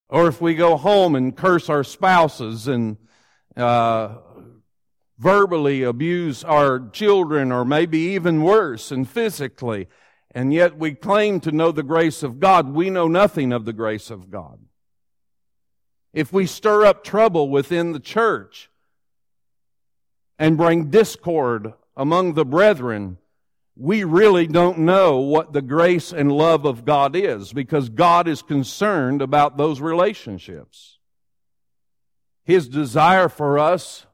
Or 0.08 0.26
if 0.26 0.40
we 0.40 0.54
go 0.54 0.76
home 0.76 1.14
and 1.14 1.34
curse 1.34 1.70
our 1.70 1.84
spouses 1.84 2.66
and 2.66 2.96
uh, 3.56 4.16
verbally 5.16 5.84
abuse 5.84 6.42
our 6.42 6.88
children, 6.90 7.52
or 7.52 7.64
maybe 7.64 7.98
even 7.98 8.42
worse, 8.42 8.90
and 8.90 9.08
physically, 9.08 9.86
and 10.32 10.52
yet 10.52 10.76
we 10.76 10.92
claim 10.92 11.38
to 11.40 11.52
know 11.52 11.70
the 11.70 11.84
grace 11.84 12.24
of 12.24 12.40
God, 12.40 12.74
we 12.74 12.90
know 12.90 13.06
nothing 13.06 13.52
of 13.52 13.64
the 13.64 13.72
grace 13.72 14.10
of 14.10 14.28
God. 14.28 14.58
If 16.12 16.32
we 16.32 16.46
stir 16.46 16.84
up 16.84 17.04
trouble 17.04 17.48
within 17.48 17.92
the 17.92 18.00
church 18.00 18.70
and 20.36 20.56
bring 20.56 20.90
discord 20.90 21.74
among 21.96 22.34
the 22.34 22.44
brethren, 22.44 23.18
we 23.76 24.04
really 24.04 24.46
don't 24.46 24.78
know 24.78 25.18
what 25.18 25.52
the 25.52 25.62
grace 25.62 26.12
and 26.12 26.30
love 26.30 26.64
of 26.64 26.84
God 26.84 27.16
is 27.16 27.52
because 27.52 27.88
God 27.88 28.28
is 28.28 28.42
concerned 28.42 29.22
about 29.22 29.56
those 29.56 29.80
relationships. 29.80 30.98
His 32.44 32.68
desire 32.68 33.28
for 33.28 33.58
us 33.58 34.06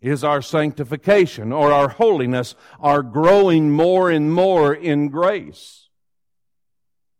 is 0.00 0.22
our 0.22 0.42
sanctification 0.42 1.52
or 1.52 1.72
our 1.72 1.88
holiness, 1.88 2.54
our 2.80 3.02
growing 3.02 3.70
more 3.70 4.10
and 4.10 4.32
more 4.32 4.74
in 4.74 5.08
grace. 5.08 5.88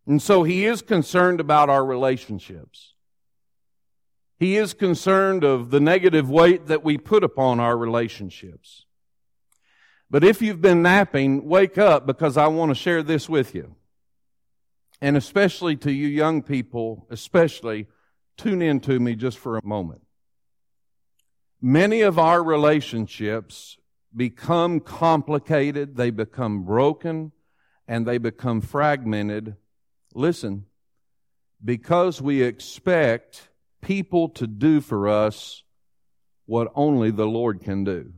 And 0.06 0.22
so 0.22 0.42
He 0.42 0.64
is 0.64 0.82
concerned 0.82 1.40
about 1.40 1.68
our 1.68 1.84
relationships. 1.84 2.94
He 4.38 4.56
is 4.56 4.72
concerned 4.74 5.42
of 5.42 5.70
the 5.70 5.80
negative 5.80 6.30
weight 6.30 6.66
that 6.66 6.84
we 6.84 6.96
put 6.96 7.24
upon 7.24 7.60
our 7.60 7.76
relationships. 7.76 8.86
But 10.10 10.24
if 10.24 10.40
you've 10.40 10.60
been 10.60 10.82
napping, 10.82 11.44
wake 11.44 11.76
up 11.76 12.06
because 12.06 12.36
I 12.36 12.46
want 12.46 12.70
to 12.70 12.74
share 12.74 13.02
this 13.02 13.28
with 13.28 13.54
you. 13.54 13.76
And 15.00 15.16
especially 15.16 15.76
to 15.76 15.92
you 15.92 16.08
young 16.08 16.42
people, 16.42 17.06
especially, 17.10 17.86
tune 18.36 18.62
in 18.62 18.80
to 18.80 18.98
me 18.98 19.14
just 19.14 19.38
for 19.38 19.56
a 19.56 19.64
moment. 19.64 20.02
Many 21.60 22.00
of 22.02 22.18
our 22.18 22.42
relationships 22.42 23.76
become 24.14 24.80
complicated, 24.80 25.96
they 25.96 26.10
become 26.10 26.64
broken, 26.64 27.32
and 27.86 28.06
they 28.06 28.18
become 28.18 28.60
fragmented. 28.60 29.56
Listen, 30.14 30.66
because 31.64 32.22
we 32.22 32.42
expect 32.42 33.50
people 33.82 34.28
to 34.30 34.46
do 34.46 34.80
for 34.80 35.08
us 35.08 35.62
what 36.46 36.72
only 36.74 37.10
the 37.10 37.26
Lord 37.26 37.60
can 37.60 37.84
do. 37.84 38.12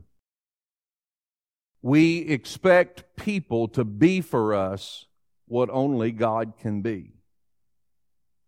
We 1.81 2.19
expect 2.19 3.15
people 3.15 3.67
to 3.69 3.83
be 3.83 4.21
for 4.21 4.53
us 4.53 5.05
what 5.47 5.69
only 5.69 6.11
God 6.11 6.53
can 6.59 6.81
be. 6.81 7.13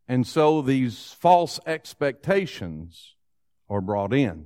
And 0.08 0.28
so 0.28 0.62
these 0.62 1.16
false 1.20 1.60
expectations 1.66 3.16
are 3.70 3.82
brought 3.82 4.14
in. 4.14 4.46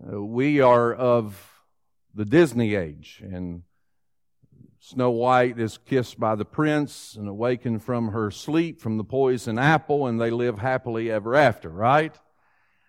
Uh, 0.00 0.22
we 0.22 0.60
are 0.60 0.94
of 0.94 1.50
the 2.14 2.24
Disney 2.24 2.74
age, 2.74 3.20
and 3.22 3.62
Snow 4.80 5.10
White 5.10 5.58
is 5.58 5.78
kissed 5.78 6.18
by 6.18 6.34
the 6.34 6.44
prince 6.44 7.14
and 7.14 7.28
awakened 7.28 7.84
from 7.84 8.08
her 8.08 8.30
sleep 8.30 8.80
from 8.80 8.96
the 8.96 9.04
poison 9.04 9.58
apple, 9.58 10.06
and 10.06 10.20
they 10.20 10.30
live 10.30 10.58
happily 10.58 11.10
ever 11.10 11.34
after, 11.34 11.68
right? 11.68 12.16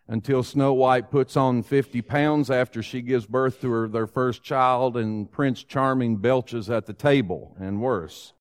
Until 0.08 0.44
Snow 0.44 0.74
White 0.74 1.10
puts 1.10 1.38
on 1.38 1.63
50 1.63 2.02
pounds 2.02 2.52
after 2.52 2.84
she 2.84 3.02
gives 3.02 3.26
birth 3.26 3.62
to 3.62 3.72
her, 3.72 3.88
their 3.88 4.08
first 4.08 4.44
child, 4.44 4.98
and 4.98 5.32
Prince 5.32 5.63
Charming 5.63 6.18
belches 6.18 6.70
at 6.70 6.86
the 6.86 6.94
table, 6.94 7.56
and 7.58 7.82
worse. 7.82 8.34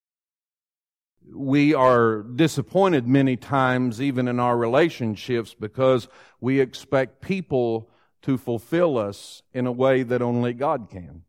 We 1.32 1.72
are 1.72 2.22
disappointed 2.22 3.06
many 3.06 3.36
times, 3.36 4.02
even 4.02 4.26
in 4.26 4.40
our 4.40 4.56
relationships, 4.56 5.54
because 5.54 6.08
we 6.40 6.58
expect 6.58 7.22
people 7.22 7.88
to 8.22 8.36
fulfill 8.36 8.98
us 8.98 9.42
in 9.54 9.66
a 9.66 9.72
way 9.72 10.02
that 10.02 10.20
only 10.20 10.54
God 10.54 10.88
can. 10.90 11.22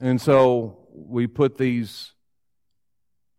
And 0.00 0.20
so 0.20 0.88
we 0.92 1.28
put 1.28 1.58
these 1.58 2.12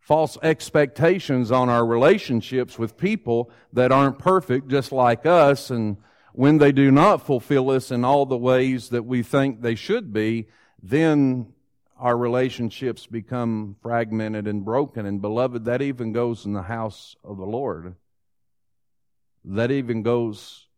false 0.08 0.38
expectations 0.42 1.52
on 1.52 1.68
our 1.68 1.84
relationships 1.84 2.78
with 2.78 2.96
people 2.96 3.50
that 3.74 3.92
aren't 3.92 4.18
perfect 4.18 4.66
just 4.66 4.90
like 4.90 5.26
us 5.26 5.68
and 5.68 5.98
when 6.32 6.56
they 6.56 6.72
do 6.72 6.90
not 6.90 7.26
fulfill 7.26 7.68
us 7.68 7.90
in 7.90 8.06
all 8.06 8.24
the 8.24 8.38
ways 8.38 8.88
that 8.88 9.04
we 9.04 9.22
think 9.22 9.60
they 9.60 9.74
should 9.74 10.10
be, 10.10 10.48
then 10.82 11.52
our 11.98 12.16
relationships 12.16 13.04
become 13.04 13.76
fragmented 13.82 14.46
and 14.46 14.64
broken. 14.64 15.04
And 15.04 15.20
beloved, 15.20 15.66
that 15.66 15.82
even 15.82 16.12
goes 16.12 16.46
in 16.46 16.54
the 16.54 16.62
house 16.62 17.14
of 17.22 17.36
the 17.36 17.44
Lord. 17.44 17.94
That 19.44 19.70
even 19.70 20.02
goes 20.02 20.68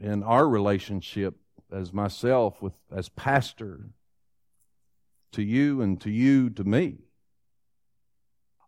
in 0.00 0.22
our 0.22 0.48
relationship 0.48 1.34
as 1.72 1.92
myself 1.92 2.62
with 2.62 2.74
as 2.94 3.08
pastor 3.08 3.88
to 5.32 5.42
you 5.42 5.82
and 5.82 6.00
to 6.02 6.10
you 6.10 6.50
to 6.50 6.62
me. 6.62 6.98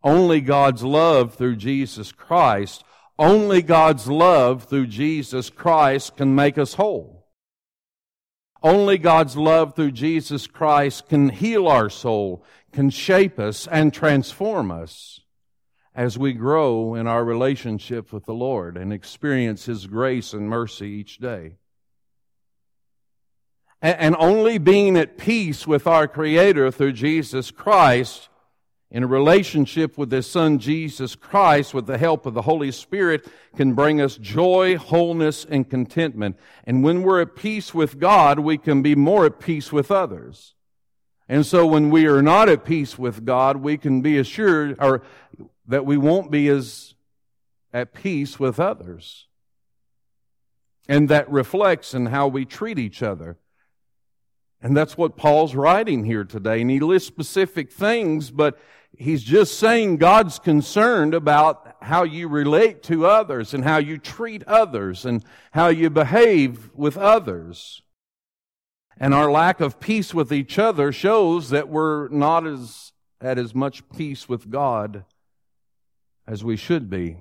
Only 0.06 0.40
God's 0.40 0.84
love 0.84 1.34
through 1.34 1.56
Jesus 1.56 2.12
Christ, 2.12 2.84
only 3.18 3.60
God's 3.60 4.06
love 4.06 4.62
through 4.62 4.86
Jesus 4.86 5.50
Christ 5.50 6.16
can 6.16 6.32
make 6.32 6.56
us 6.58 6.74
whole. 6.74 7.26
Only 8.62 8.98
God's 8.98 9.36
love 9.36 9.74
through 9.74 9.90
Jesus 9.90 10.46
Christ 10.46 11.08
can 11.08 11.30
heal 11.30 11.66
our 11.66 11.90
soul, 11.90 12.44
can 12.70 12.88
shape 12.88 13.40
us 13.40 13.66
and 13.66 13.92
transform 13.92 14.70
us 14.70 15.22
as 15.92 16.16
we 16.16 16.34
grow 16.34 16.94
in 16.94 17.08
our 17.08 17.24
relationship 17.24 18.12
with 18.12 18.26
the 18.26 18.32
Lord 18.32 18.76
and 18.76 18.92
experience 18.92 19.64
His 19.64 19.88
grace 19.88 20.32
and 20.32 20.48
mercy 20.48 20.86
each 20.86 21.18
day. 21.18 21.56
And 23.82 24.14
only 24.20 24.58
being 24.58 24.96
at 24.96 25.18
peace 25.18 25.66
with 25.66 25.88
our 25.88 26.06
Creator 26.06 26.70
through 26.70 26.92
Jesus 26.92 27.50
Christ, 27.50 28.28
in 28.90 29.02
a 29.02 29.06
relationship 29.06 29.98
with 29.98 30.12
His 30.12 30.26
Son 30.26 30.58
Jesus 30.58 31.16
Christ, 31.16 31.74
with 31.74 31.86
the 31.86 31.98
help 31.98 32.24
of 32.24 32.34
the 32.34 32.42
Holy 32.42 32.70
Spirit, 32.70 33.26
can 33.56 33.74
bring 33.74 34.00
us 34.00 34.16
joy, 34.16 34.76
wholeness, 34.76 35.44
and 35.44 35.68
contentment. 35.68 36.36
And 36.64 36.84
when 36.84 37.02
we're 37.02 37.20
at 37.20 37.34
peace 37.34 37.74
with 37.74 37.98
God, 37.98 38.38
we 38.38 38.58
can 38.58 38.82
be 38.82 38.94
more 38.94 39.26
at 39.26 39.40
peace 39.40 39.72
with 39.72 39.90
others. 39.90 40.54
And 41.28 41.44
so 41.44 41.66
when 41.66 41.90
we 41.90 42.06
are 42.06 42.22
not 42.22 42.48
at 42.48 42.64
peace 42.64 42.96
with 42.96 43.24
God, 43.24 43.56
we 43.56 43.76
can 43.76 44.00
be 44.00 44.18
assured, 44.18 44.76
or 44.78 45.02
that 45.66 45.84
we 45.84 45.96
won't 45.96 46.30
be 46.30 46.48
as 46.48 46.94
at 47.72 47.92
peace 47.92 48.38
with 48.38 48.60
others. 48.60 49.26
And 50.88 51.08
that 51.08 51.28
reflects 51.28 51.92
in 51.92 52.06
how 52.06 52.28
we 52.28 52.44
treat 52.44 52.78
each 52.78 53.02
other. 53.02 53.38
And 54.62 54.76
that's 54.76 54.96
what 54.96 55.16
Paul's 55.16 55.54
writing 55.54 56.04
here 56.04 56.24
today. 56.24 56.60
And 56.60 56.70
he 56.70 56.80
lists 56.80 57.06
specific 57.06 57.70
things, 57.70 58.30
but 58.30 58.58
he's 58.96 59.22
just 59.22 59.58
saying 59.58 59.98
God's 59.98 60.38
concerned 60.38 61.14
about 61.14 61.76
how 61.82 62.04
you 62.04 62.28
relate 62.28 62.82
to 62.84 63.06
others 63.06 63.52
and 63.52 63.64
how 63.64 63.78
you 63.78 63.98
treat 63.98 64.42
others 64.44 65.04
and 65.04 65.24
how 65.52 65.68
you 65.68 65.90
behave 65.90 66.70
with 66.74 66.96
others. 66.96 67.82
And 68.98 69.12
our 69.12 69.30
lack 69.30 69.60
of 69.60 69.78
peace 69.78 70.14
with 70.14 70.32
each 70.32 70.58
other 70.58 70.90
shows 70.90 71.50
that 71.50 71.68
we're 71.68 72.08
not 72.08 72.46
as, 72.46 72.92
at 73.20 73.38
as 73.38 73.54
much 73.54 73.86
peace 73.90 74.26
with 74.26 74.50
God 74.50 75.04
as 76.26 76.42
we 76.42 76.56
should 76.56 76.88
be. 76.88 77.18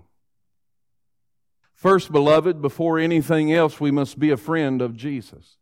First, 1.74 2.13
beloved, 2.13 2.62
before 2.62 2.98
anything 2.98 3.52
else, 3.52 3.82
we 3.82 3.91
must 3.91 4.17
be 4.17 4.32
a 4.32 4.38
friend 4.38 4.82
of 4.82 4.95
Jesus 4.95 5.58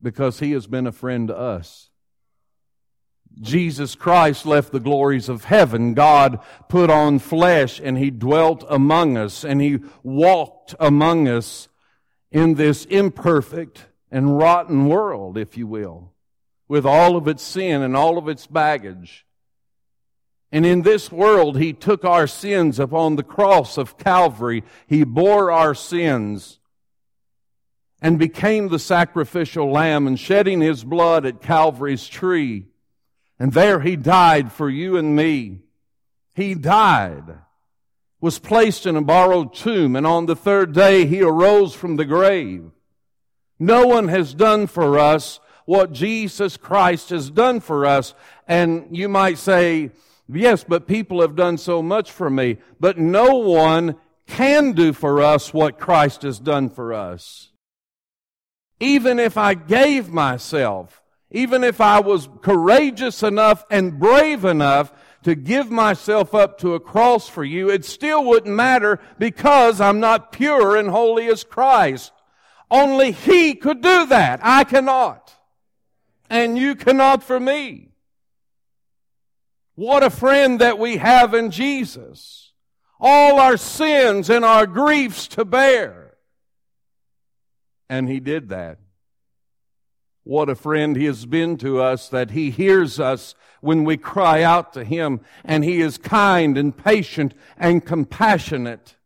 because 0.00 0.40
he 0.40 0.52
has 0.52 0.66
been 0.66 0.86
a 0.86 0.92
friend 0.92 1.28
to 1.28 1.36
us. 1.36 1.90
Jesus 3.40 3.94
Christ 3.94 4.46
left 4.46 4.72
the 4.72 4.80
glories 4.80 5.28
of 5.28 5.44
heaven. 5.44 5.94
God 5.94 6.40
put 6.68 6.88
on 6.88 7.18
flesh 7.18 7.80
and 7.82 7.98
he 7.98 8.10
dwelt 8.10 8.64
among 8.68 9.16
us 9.16 9.44
and 9.44 9.60
he 9.60 9.80
walked 10.02 10.74
among 10.80 11.28
us 11.28 11.68
in 12.30 12.54
this 12.54 12.86
imperfect 12.86 13.86
and 14.10 14.38
rotten 14.38 14.88
world, 14.88 15.36
if 15.36 15.56
you 15.56 15.66
will, 15.66 16.12
with 16.68 16.86
all 16.86 17.16
of 17.16 17.28
its 17.28 17.42
sin 17.42 17.82
and 17.82 17.96
all 17.96 18.16
of 18.16 18.28
its 18.28 18.46
baggage. 18.46 19.26
And 20.50 20.64
in 20.64 20.82
this 20.82 21.12
world, 21.12 21.58
he 21.58 21.72
took 21.72 22.04
our 22.04 22.26
sins 22.26 22.78
upon 22.78 23.16
the 23.16 23.22
cross 23.22 23.76
of 23.76 23.98
Calvary. 23.98 24.62
He 24.86 25.04
bore 25.04 25.50
our 25.50 25.74
sins 25.74 26.60
and 28.00 28.18
became 28.18 28.68
the 28.68 28.78
sacrificial 28.78 29.70
lamb 29.70 30.06
and 30.06 30.18
shedding 30.18 30.60
his 30.60 30.84
blood 30.84 31.24
at 31.24 31.40
Calvary's 31.40 32.06
tree 32.06 32.66
and 33.38 33.52
there 33.52 33.80
he 33.80 33.96
died 33.96 34.52
for 34.52 34.68
you 34.68 34.96
and 34.96 35.14
me. 35.14 35.60
He 36.34 36.54
died, 36.54 37.38
was 38.20 38.38
placed 38.38 38.86
in 38.86 38.96
a 38.96 39.02
borrowed 39.02 39.54
tomb, 39.54 39.96
and 39.96 40.06
on 40.06 40.26
the 40.26 40.36
third 40.36 40.72
day 40.72 41.06
he 41.06 41.22
arose 41.22 41.74
from 41.74 41.96
the 41.96 42.04
grave. 42.04 42.70
No 43.58 43.86
one 43.86 44.08
has 44.08 44.34
done 44.34 44.66
for 44.66 44.98
us 44.98 45.40
what 45.64 45.92
Jesus 45.92 46.56
Christ 46.56 47.10
has 47.10 47.30
done 47.30 47.60
for 47.60 47.86
us. 47.86 48.14
And 48.46 48.86
you 48.96 49.08
might 49.08 49.38
say, 49.38 49.90
yes, 50.28 50.62
but 50.62 50.86
people 50.86 51.22
have 51.22 51.36
done 51.36 51.58
so 51.58 51.82
much 51.82 52.10
for 52.10 52.28
me. 52.28 52.58
But 52.78 52.98
no 52.98 53.36
one 53.36 53.96
can 54.26 54.72
do 54.72 54.92
for 54.92 55.22
us 55.22 55.54
what 55.54 55.78
Christ 55.78 56.22
has 56.22 56.38
done 56.38 56.68
for 56.68 56.92
us. 56.92 57.50
Even 58.80 59.18
if 59.18 59.36
I 59.36 59.54
gave 59.54 60.10
myself, 60.10 61.02
even 61.30 61.64
if 61.64 61.80
I 61.80 62.00
was 62.00 62.28
courageous 62.42 63.22
enough 63.22 63.64
and 63.70 63.98
brave 63.98 64.44
enough 64.44 64.92
to 65.22 65.34
give 65.34 65.70
myself 65.70 66.34
up 66.34 66.58
to 66.58 66.74
a 66.74 66.80
cross 66.80 67.28
for 67.28 67.42
you, 67.42 67.70
it 67.70 67.84
still 67.84 68.24
wouldn't 68.24 68.54
matter 68.54 69.00
because 69.18 69.80
I'm 69.80 69.98
not 69.98 70.30
pure 70.30 70.76
and 70.76 70.88
holy 70.88 71.26
as 71.28 71.42
Christ. 71.42 72.12
Only 72.70 73.12
He 73.12 73.54
could 73.54 73.80
do 73.80 74.06
that. 74.06 74.40
I 74.42 74.64
cannot. 74.64 75.34
And 76.28 76.58
you 76.58 76.74
cannot 76.74 77.22
for 77.22 77.40
me. 77.40 77.88
What 79.74 80.02
a 80.02 80.10
friend 80.10 80.60
that 80.60 80.78
we 80.78 80.96
have 80.96 81.34
in 81.34 81.50
Jesus. 81.50 82.52
All 82.98 83.38
our 83.38 83.56
sins 83.56 84.30
and 84.30 84.44
our 84.44 84.66
griefs 84.66 85.28
to 85.28 85.44
bear. 85.44 86.05
And 87.88 88.08
He 88.08 88.20
did 88.20 88.48
that. 88.48 88.78
What 90.26 90.48
a 90.48 90.56
friend 90.56 90.96
he 90.96 91.04
has 91.04 91.24
been 91.24 91.56
to 91.58 91.80
us 91.80 92.08
that 92.08 92.32
he 92.32 92.50
hears 92.50 92.98
us 92.98 93.36
when 93.60 93.84
we 93.84 93.96
cry 93.96 94.42
out 94.42 94.72
to 94.72 94.82
him 94.82 95.20
and 95.44 95.62
he 95.62 95.80
is 95.80 95.98
kind 95.98 96.58
and 96.58 96.76
patient 96.76 97.32
and 97.56 97.86
compassionate. 97.86 98.96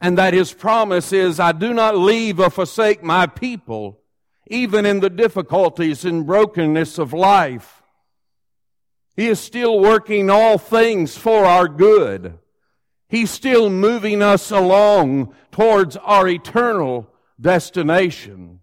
And 0.00 0.18
that 0.18 0.34
his 0.34 0.52
promise 0.52 1.12
is, 1.12 1.38
I 1.38 1.52
do 1.52 1.72
not 1.72 1.96
leave 1.96 2.40
or 2.40 2.50
forsake 2.50 3.04
my 3.04 3.28
people, 3.28 4.00
even 4.48 4.84
in 4.84 4.98
the 4.98 5.08
difficulties 5.08 6.04
and 6.04 6.26
brokenness 6.26 6.98
of 6.98 7.12
life. 7.12 7.80
He 9.16 9.28
is 9.28 9.38
still 9.38 9.78
working 9.78 10.30
all 10.30 10.58
things 10.58 11.16
for 11.16 11.44
our 11.44 11.68
good. 11.68 12.40
He's 13.08 13.30
still 13.30 13.70
moving 13.70 14.22
us 14.22 14.50
along 14.50 15.34
towards 15.52 15.96
our 15.98 16.26
eternal 16.28 17.08
destination. 17.40 18.60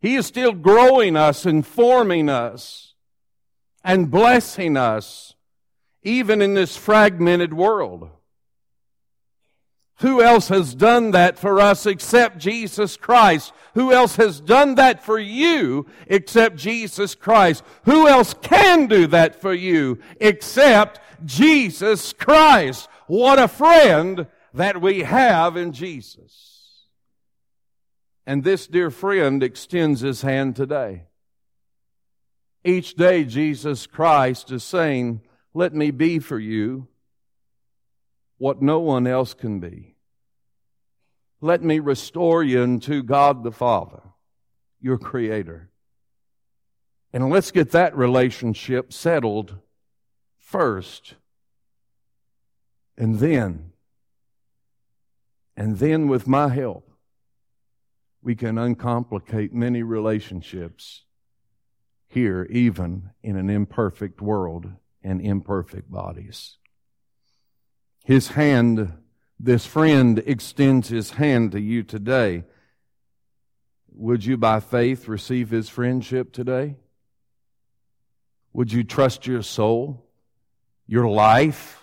He 0.00 0.16
is 0.16 0.26
still 0.26 0.52
growing 0.52 1.16
us 1.16 1.46
and 1.46 1.66
forming 1.66 2.28
us 2.28 2.94
and 3.84 4.10
blessing 4.10 4.76
us 4.76 5.34
even 6.02 6.42
in 6.42 6.54
this 6.54 6.76
fragmented 6.76 7.54
world. 7.54 8.10
Who 10.00 10.20
else 10.20 10.48
has 10.48 10.74
done 10.74 11.12
that 11.12 11.38
for 11.38 11.60
us 11.60 11.86
except 11.86 12.38
Jesus 12.38 12.96
Christ? 12.96 13.52
Who 13.74 13.92
else 13.92 14.16
has 14.16 14.40
done 14.40 14.74
that 14.74 15.04
for 15.04 15.16
you 15.16 15.86
except 16.08 16.56
Jesus 16.56 17.14
Christ? 17.14 17.62
Who 17.84 18.08
else 18.08 18.34
can 18.42 18.88
do 18.88 19.06
that 19.06 19.40
for 19.40 19.54
you 19.54 20.00
except 20.20 20.98
Jesus 21.24 22.12
Christ? 22.12 22.88
What 23.12 23.38
a 23.38 23.46
friend 23.46 24.26
that 24.54 24.80
we 24.80 25.00
have 25.00 25.54
in 25.58 25.72
Jesus. 25.72 26.86
And 28.26 28.42
this 28.42 28.66
dear 28.66 28.90
friend 28.90 29.42
extends 29.42 30.00
his 30.00 30.22
hand 30.22 30.56
today. 30.56 31.02
Each 32.64 32.94
day, 32.94 33.24
Jesus 33.24 33.86
Christ 33.86 34.50
is 34.50 34.64
saying, 34.64 35.20
Let 35.52 35.74
me 35.74 35.90
be 35.90 36.20
for 36.20 36.38
you 36.38 36.88
what 38.38 38.62
no 38.62 38.78
one 38.78 39.06
else 39.06 39.34
can 39.34 39.60
be. 39.60 39.94
Let 41.42 41.62
me 41.62 41.80
restore 41.80 42.42
you 42.42 42.62
unto 42.62 43.02
God 43.02 43.44
the 43.44 43.52
Father, 43.52 44.00
your 44.80 44.96
Creator. 44.96 45.68
And 47.12 47.28
let's 47.28 47.50
get 47.50 47.72
that 47.72 47.94
relationship 47.94 48.90
settled 48.90 49.58
first. 50.38 51.16
And 53.02 53.18
then, 53.18 53.72
and 55.56 55.78
then 55.80 56.06
with 56.06 56.28
my 56.28 56.46
help, 56.46 56.88
we 58.22 58.36
can 58.36 58.58
uncomplicate 58.58 59.52
many 59.52 59.82
relationships 59.82 61.02
here, 62.06 62.46
even 62.48 63.10
in 63.20 63.36
an 63.36 63.50
imperfect 63.50 64.20
world 64.20 64.70
and 65.02 65.20
imperfect 65.20 65.90
bodies. 65.90 66.58
His 68.04 68.28
hand, 68.28 68.92
this 69.36 69.66
friend 69.66 70.22
extends 70.24 70.86
his 70.86 71.10
hand 71.10 71.50
to 71.50 71.60
you 71.60 71.82
today. 71.82 72.44
Would 73.94 74.24
you, 74.24 74.36
by 74.36 74.60
faith, 74.60 75.08
receive 75.08 75.50
his 75.50 75.68
friendship 75.68 76.32
today? 76.32 76.76
Would 78.52 78.72
you 78.72 78.84
trust 78.84 79.26
your 79.26 79.42
soul, 79.42 80.06
your 80.86 81.08
life, 81.08 81.81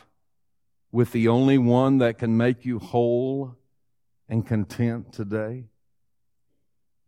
with 0.92 1.12
the 1.12 1.28
only 1.28 1.58
one 1.58 2.00
that 2.00 2.18
can 2.18 2.38
make 2.38 2.66
you 2.66 2.80
whole 2.80 3.56
and 4.28 4.46
content 4.46 5.14
today? 5.14 5.66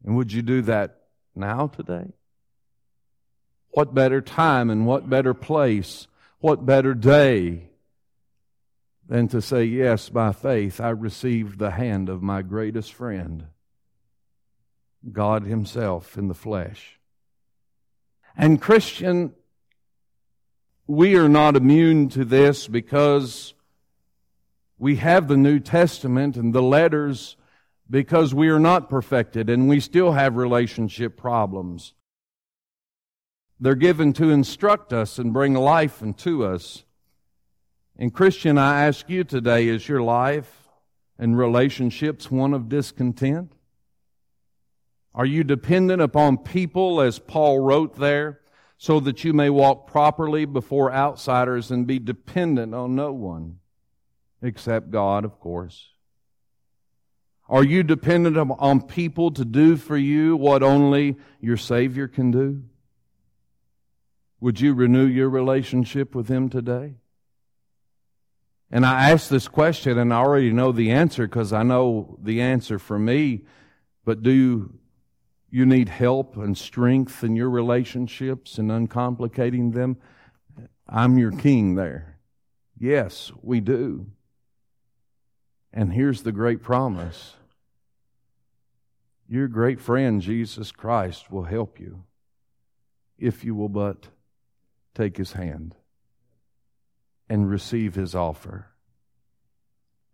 And 0.06 0.16
would 0.16 0.32
you 0.32 0.42
do 0.42 0.62
that 0.64 1.02
now 1.36 1.68
today? 1.68 2.14
What 3.70 3.94
better 3.94 4.22
time 4.22 4.70
and 4.70 4.86
what 4.86 5.10
better 5.10 5.34
place, 5.34 6.08
what 6.40 6.66
better 6.66 6.94
day 6.94 7.70
than 9.08 9.28
to 9.30 9.42
say, 9.42 9.64
Yes, 9.64 10.10
by 10.10 10.32
faith 10.32 10.80
I 10.80 10.90
received 10.90 11.60
the 11.60 11.72
hand 11.72 12.10
of 12.10 12.22
my 12.22 12.42
greatest 12.42 12.94
friend, 12.94 13.46
God 15.12 15.44
Himself 15.44 16.18
in 16.18 16.28
the 16.28 16.34
flesh. 16.34 17.00
And 18.36 18.62
Christian, 18.62 19.34
we 20.88 21.16
are 21.16 21.30
not 21.30 21.56
immune 21.56 22.10
to 22.10 22.26
this 22.26 22.68
because 22.68 23.54
we 24.82 24.96
have 24.96 25.28
the 25.28 25.38
New 25.38 25.60
Testament 25.60 26.36
and 26.36 26.56
the 26.56 26.64
letters 26.64 27.38
because 27.88 28.34
we 28.34 28.50
are 28.50 28.60
not 28.60 28.90
perfected 28.90 29.48
and 29.48 29.70
we 29.70 29.80
still 29.80 30.14
have 30.14 30.36
relationship 30.36 31.16
problems. 31.16 31.94
They're 33.60 33.76
given 33.76 34.12
to 34.14 34.32
instruct 34.32 34.92
us 34.92 35.20
and 35.20 35.32
bring 35.32 35.54
life 35.54 36.02
into 36.02 36.44
us. 36.44 36.84
And 37.96 38.12
Christian, 38.12 38.58
I 38.58 38.88
ask 38.88 39.08
you 39.08 39.24
today, 39.24 39.68
is 39.68 39.88
your 39.88 40.02
life 40.02 40.52
and 41.20 41.38
relationships 41.38 42.32
one 42.32 42.56
of 42.56 42.68
discontent? 42.68 43.54
Are 45.14 45.28
you 45.28 45.44
dependent 45.44 46.02
upon 46.02 46.40
people, 46.40 47.02
as 47.02 47.20
Paul 47.20 47.60
wrote 47.60 47.98
there, 47.98 48.40
so 48.80 49.00
that 49.02 49.24
you 49.24 49.32
may 49.32 49.52
walk 49.52 49.86
properly 49.86 50.46
before 50.46 50.92
outsiders 50.92 51.70
and 51.70 51.86
be 51.86 52.00
dependent 52.00 52.74
on 52.74 52.96
no 52.96 53.14
one 53.14 53.60
except 54.42 54.92
God, 54.92 55.26
of 55.26 55.40
course? 55.40 55.90
Are 57.48 57.64
you 57.64 57.84
dependent 57.84 58.38
on 58.38 58.82
people 58.82 59.32
to 59.32 59.44
do 59.44 59.76
for 59.76 59.98
you 59.98 60.38
what 60.38 60.64
only 60.64 61.18
your 61.42 61.58
Savior 61.58 62.08
can 62.08 62.32
do? 62.32 62.64
Would 64.40 64.62
you 64.62 64.74
renew 64.74 65.06
your 65.06 65.30
relationship 65.30 66.16
with 66.16 66.30
Him 66.30 66.50
today? 66.50 66.96
And 68.72 68.86
I 68.86 69.10
ask 69.10 69.28
this 69.28 69.50
question 69.50 69.98
and 69.98 70.14
I 70.14 70.18
already 70.18 70.52
know 70.52 70.72
the 70.72 70.92
answer 70.92 71.28
because 71.28 71.52
I 71.52 71.64
know 71.64 72.18
the 72.22 72.40
answer 72.40 72.80
for 72.80 72.98
me. 72.98 73.44
But 74.06 74.24
do 74.24 74.74
you 75.50 75.66
need 75.66 75.90
help 75.90 76.38
and 76.38 76.58
strength 76.58 77.22
in 77.22 77.36
your 77.36 77.50
relationships 77.50 78.58
and 78.58 78.72
uncomplicating 78.72 79.74
them? 79.74 79.98
I'm 80.88 81.18
your 81.18 81.32
king 81.32 81.76
there. 81.76 82.18
Yes, 82.80 83.32
we 83.42 83.60
do. 83.60 84.08
And 85.74 85.94
here's 85.94 86.24
the 86.24 86.32
great 86.32 86.62
promise 86.62 87.36
your 89.28 89.48
great 89.48 89.80
friend, 89.80 90.22
Jesus 90.22 90.74
Christ, 90.74 91.32
will 91.32 91.44
help 91.44 91.80
you 91.80 92.04
if 93.18 93.46
you 93.46 93.56
will 93.56 93.70
but 93.70 94.08
take 94.94 95.16
his 95.16 95.32
hand 95.34 95.74
and 97.30 97.50
receive 97.50 97.96
his 97.96 98.14
offer 98.14 98.68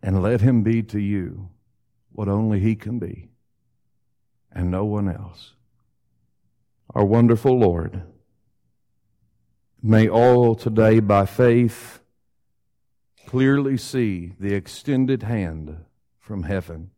and 0.00 0.22
let 0.22 0.40
him 0.40 0.62
be 0.62 0.84
to 0.84 1.00
you 1.00 1.48
what 2.12 2.28
only 2.28 2.60
he 2.60 2.76
can 2.76 3.00
be 3.00 3.30
and 4.52 4.70
no 4.70 4.84
one 4.84 5.08
else. 5.08 5.54
Our 6.94 7.04
wonderful 7.04 7.58
Lord, 7.58 8.02
may 9.82 10.08
all 10.08 10.54
today 10.54 11.00
by 11.00 11.26
faith 11.26 11.97
clearly 13.28 13.76
see 13.76 14.32
the 14.40 14.54
extended 14.54 15.22
hand 15.22 15.76
from 16.18 16.44
heaven. 16.44 16.90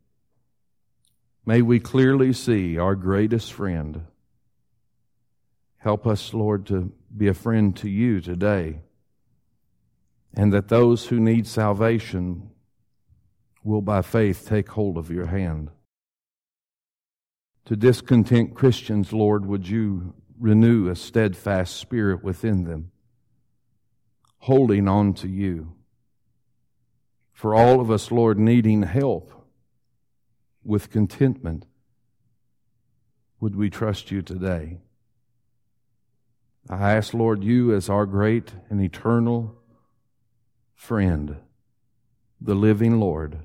May 1.45 1.61
we 1.61 1.81
clearly 1.81 2.33
see 2.33 2.79
our 2.79 2.95
greatest 2.95 3.53
friend. 3.53 4.03
Help 5.79 6.07
us, 6.07 6.33
Lord, 6.33 6.67
to 6.67 6.93
be 7.17 7.27
a 7.27 7.35
friend 7.35 7.77
to 7.79 7.91
you 7.91 8.21
today, 8.21 8.79
and 10.33 10.53
that 10.53 10.69
those 10.69 11.09
who 11.09 11.19
need 11.19 11.49
salvation 11.49 12.51
will 13.65 13.83
by 13.83 14.01
faith 14.01 14.47
take 14.47 14.69
hold 14.69 14.99
of 14.99 15.11
your 15.11 15.27
hand. 15.27 15.73
To 17.65 17.75
discontent 17.75 18.55
Christians, 18.55 19.13
Lord, 19.13 19.47
would 19.47 19.69
you 19.69 20.15
renew 20.39 20.91
a 20.91 20.95
steadfast 20.95 21.75
spirit 21.77 22.23
within 22.23 22.63
them, 22.63 22.93
holding 24.39 24.87
on 24.87 25.15
to 25.15 25.27
you. 25.29 25.75
For 27.41 27.55
all 27.55 27.81
of 27.81 27.91
us, 27.91 28.11
Lord, 28.11 28.39
needing 28.39 28.83
help 28.83 29.33
with 30.63 30.91
contentment, 30.91 31.65
would 33.41 33.57
we 33.57 33.71
trust 33.71 34.11
you 34.11 34.21
today? 34.21 34.81
I 36.69 36.93
ask, 36.93 37.15
Lord, 37.15 37.43
you 37.43 37.75
as 37.75 37.89
our 37.89 38.05
great 38.05 38.53
and 38.69 38.79
eternal 38.79 39.57
friend, 40.75 41.37
the 42.43 42.55
living 42.55 43.01
Lord, 43.01 43.39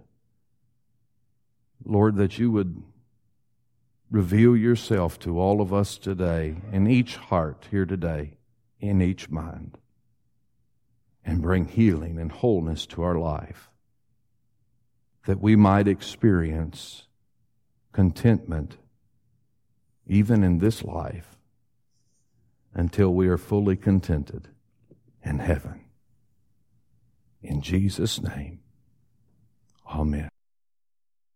Lord, 1.85 2.17
that 2.17 2.37
you 2.37 2.51
would 2.51 2.83
reveal 4.11 4.57
yourself 4.57 5.17
to 5.19 5.39
all 5.39 5.61
of 5.61 5.73
us 5.73 5.97
today, 5.97 6.57
in 6.73 6.85
each 6.85 7.15
heart 7.15 7.67
here 7.71 7.85
today, 7.85 8.33
in 8.77 9.01
each 9.01 9.29
mind, 9.29 9.77
and 11.23 11.41
bring 11.41 11.65
healing 11.65 12.19
and 12.19 12.33
wholeness 12.33 12.85
to 12.87 13.01
our 13.01 13.17
life, 13.17 13.69
that 15.25 15.41
we 15.41 15.55
might 15.55 15.87
experience 15.87 17.03
contentment 17.91 18.77
even 20.07 20.43
in 20.43 20.59
this 20.59 20.83
life 20.83 21.37
until 22.73 23.13
we 23.13 23.27
are 23.27 23.37
fully 23.37 23.75
contented 23.75 24.47
in 25.23 25.39
heaven. 25.39 25.81
In 27.41 27.61
Jesus' 27.61 28.21
name, 28.21 28.59
amen. 29.87 30.29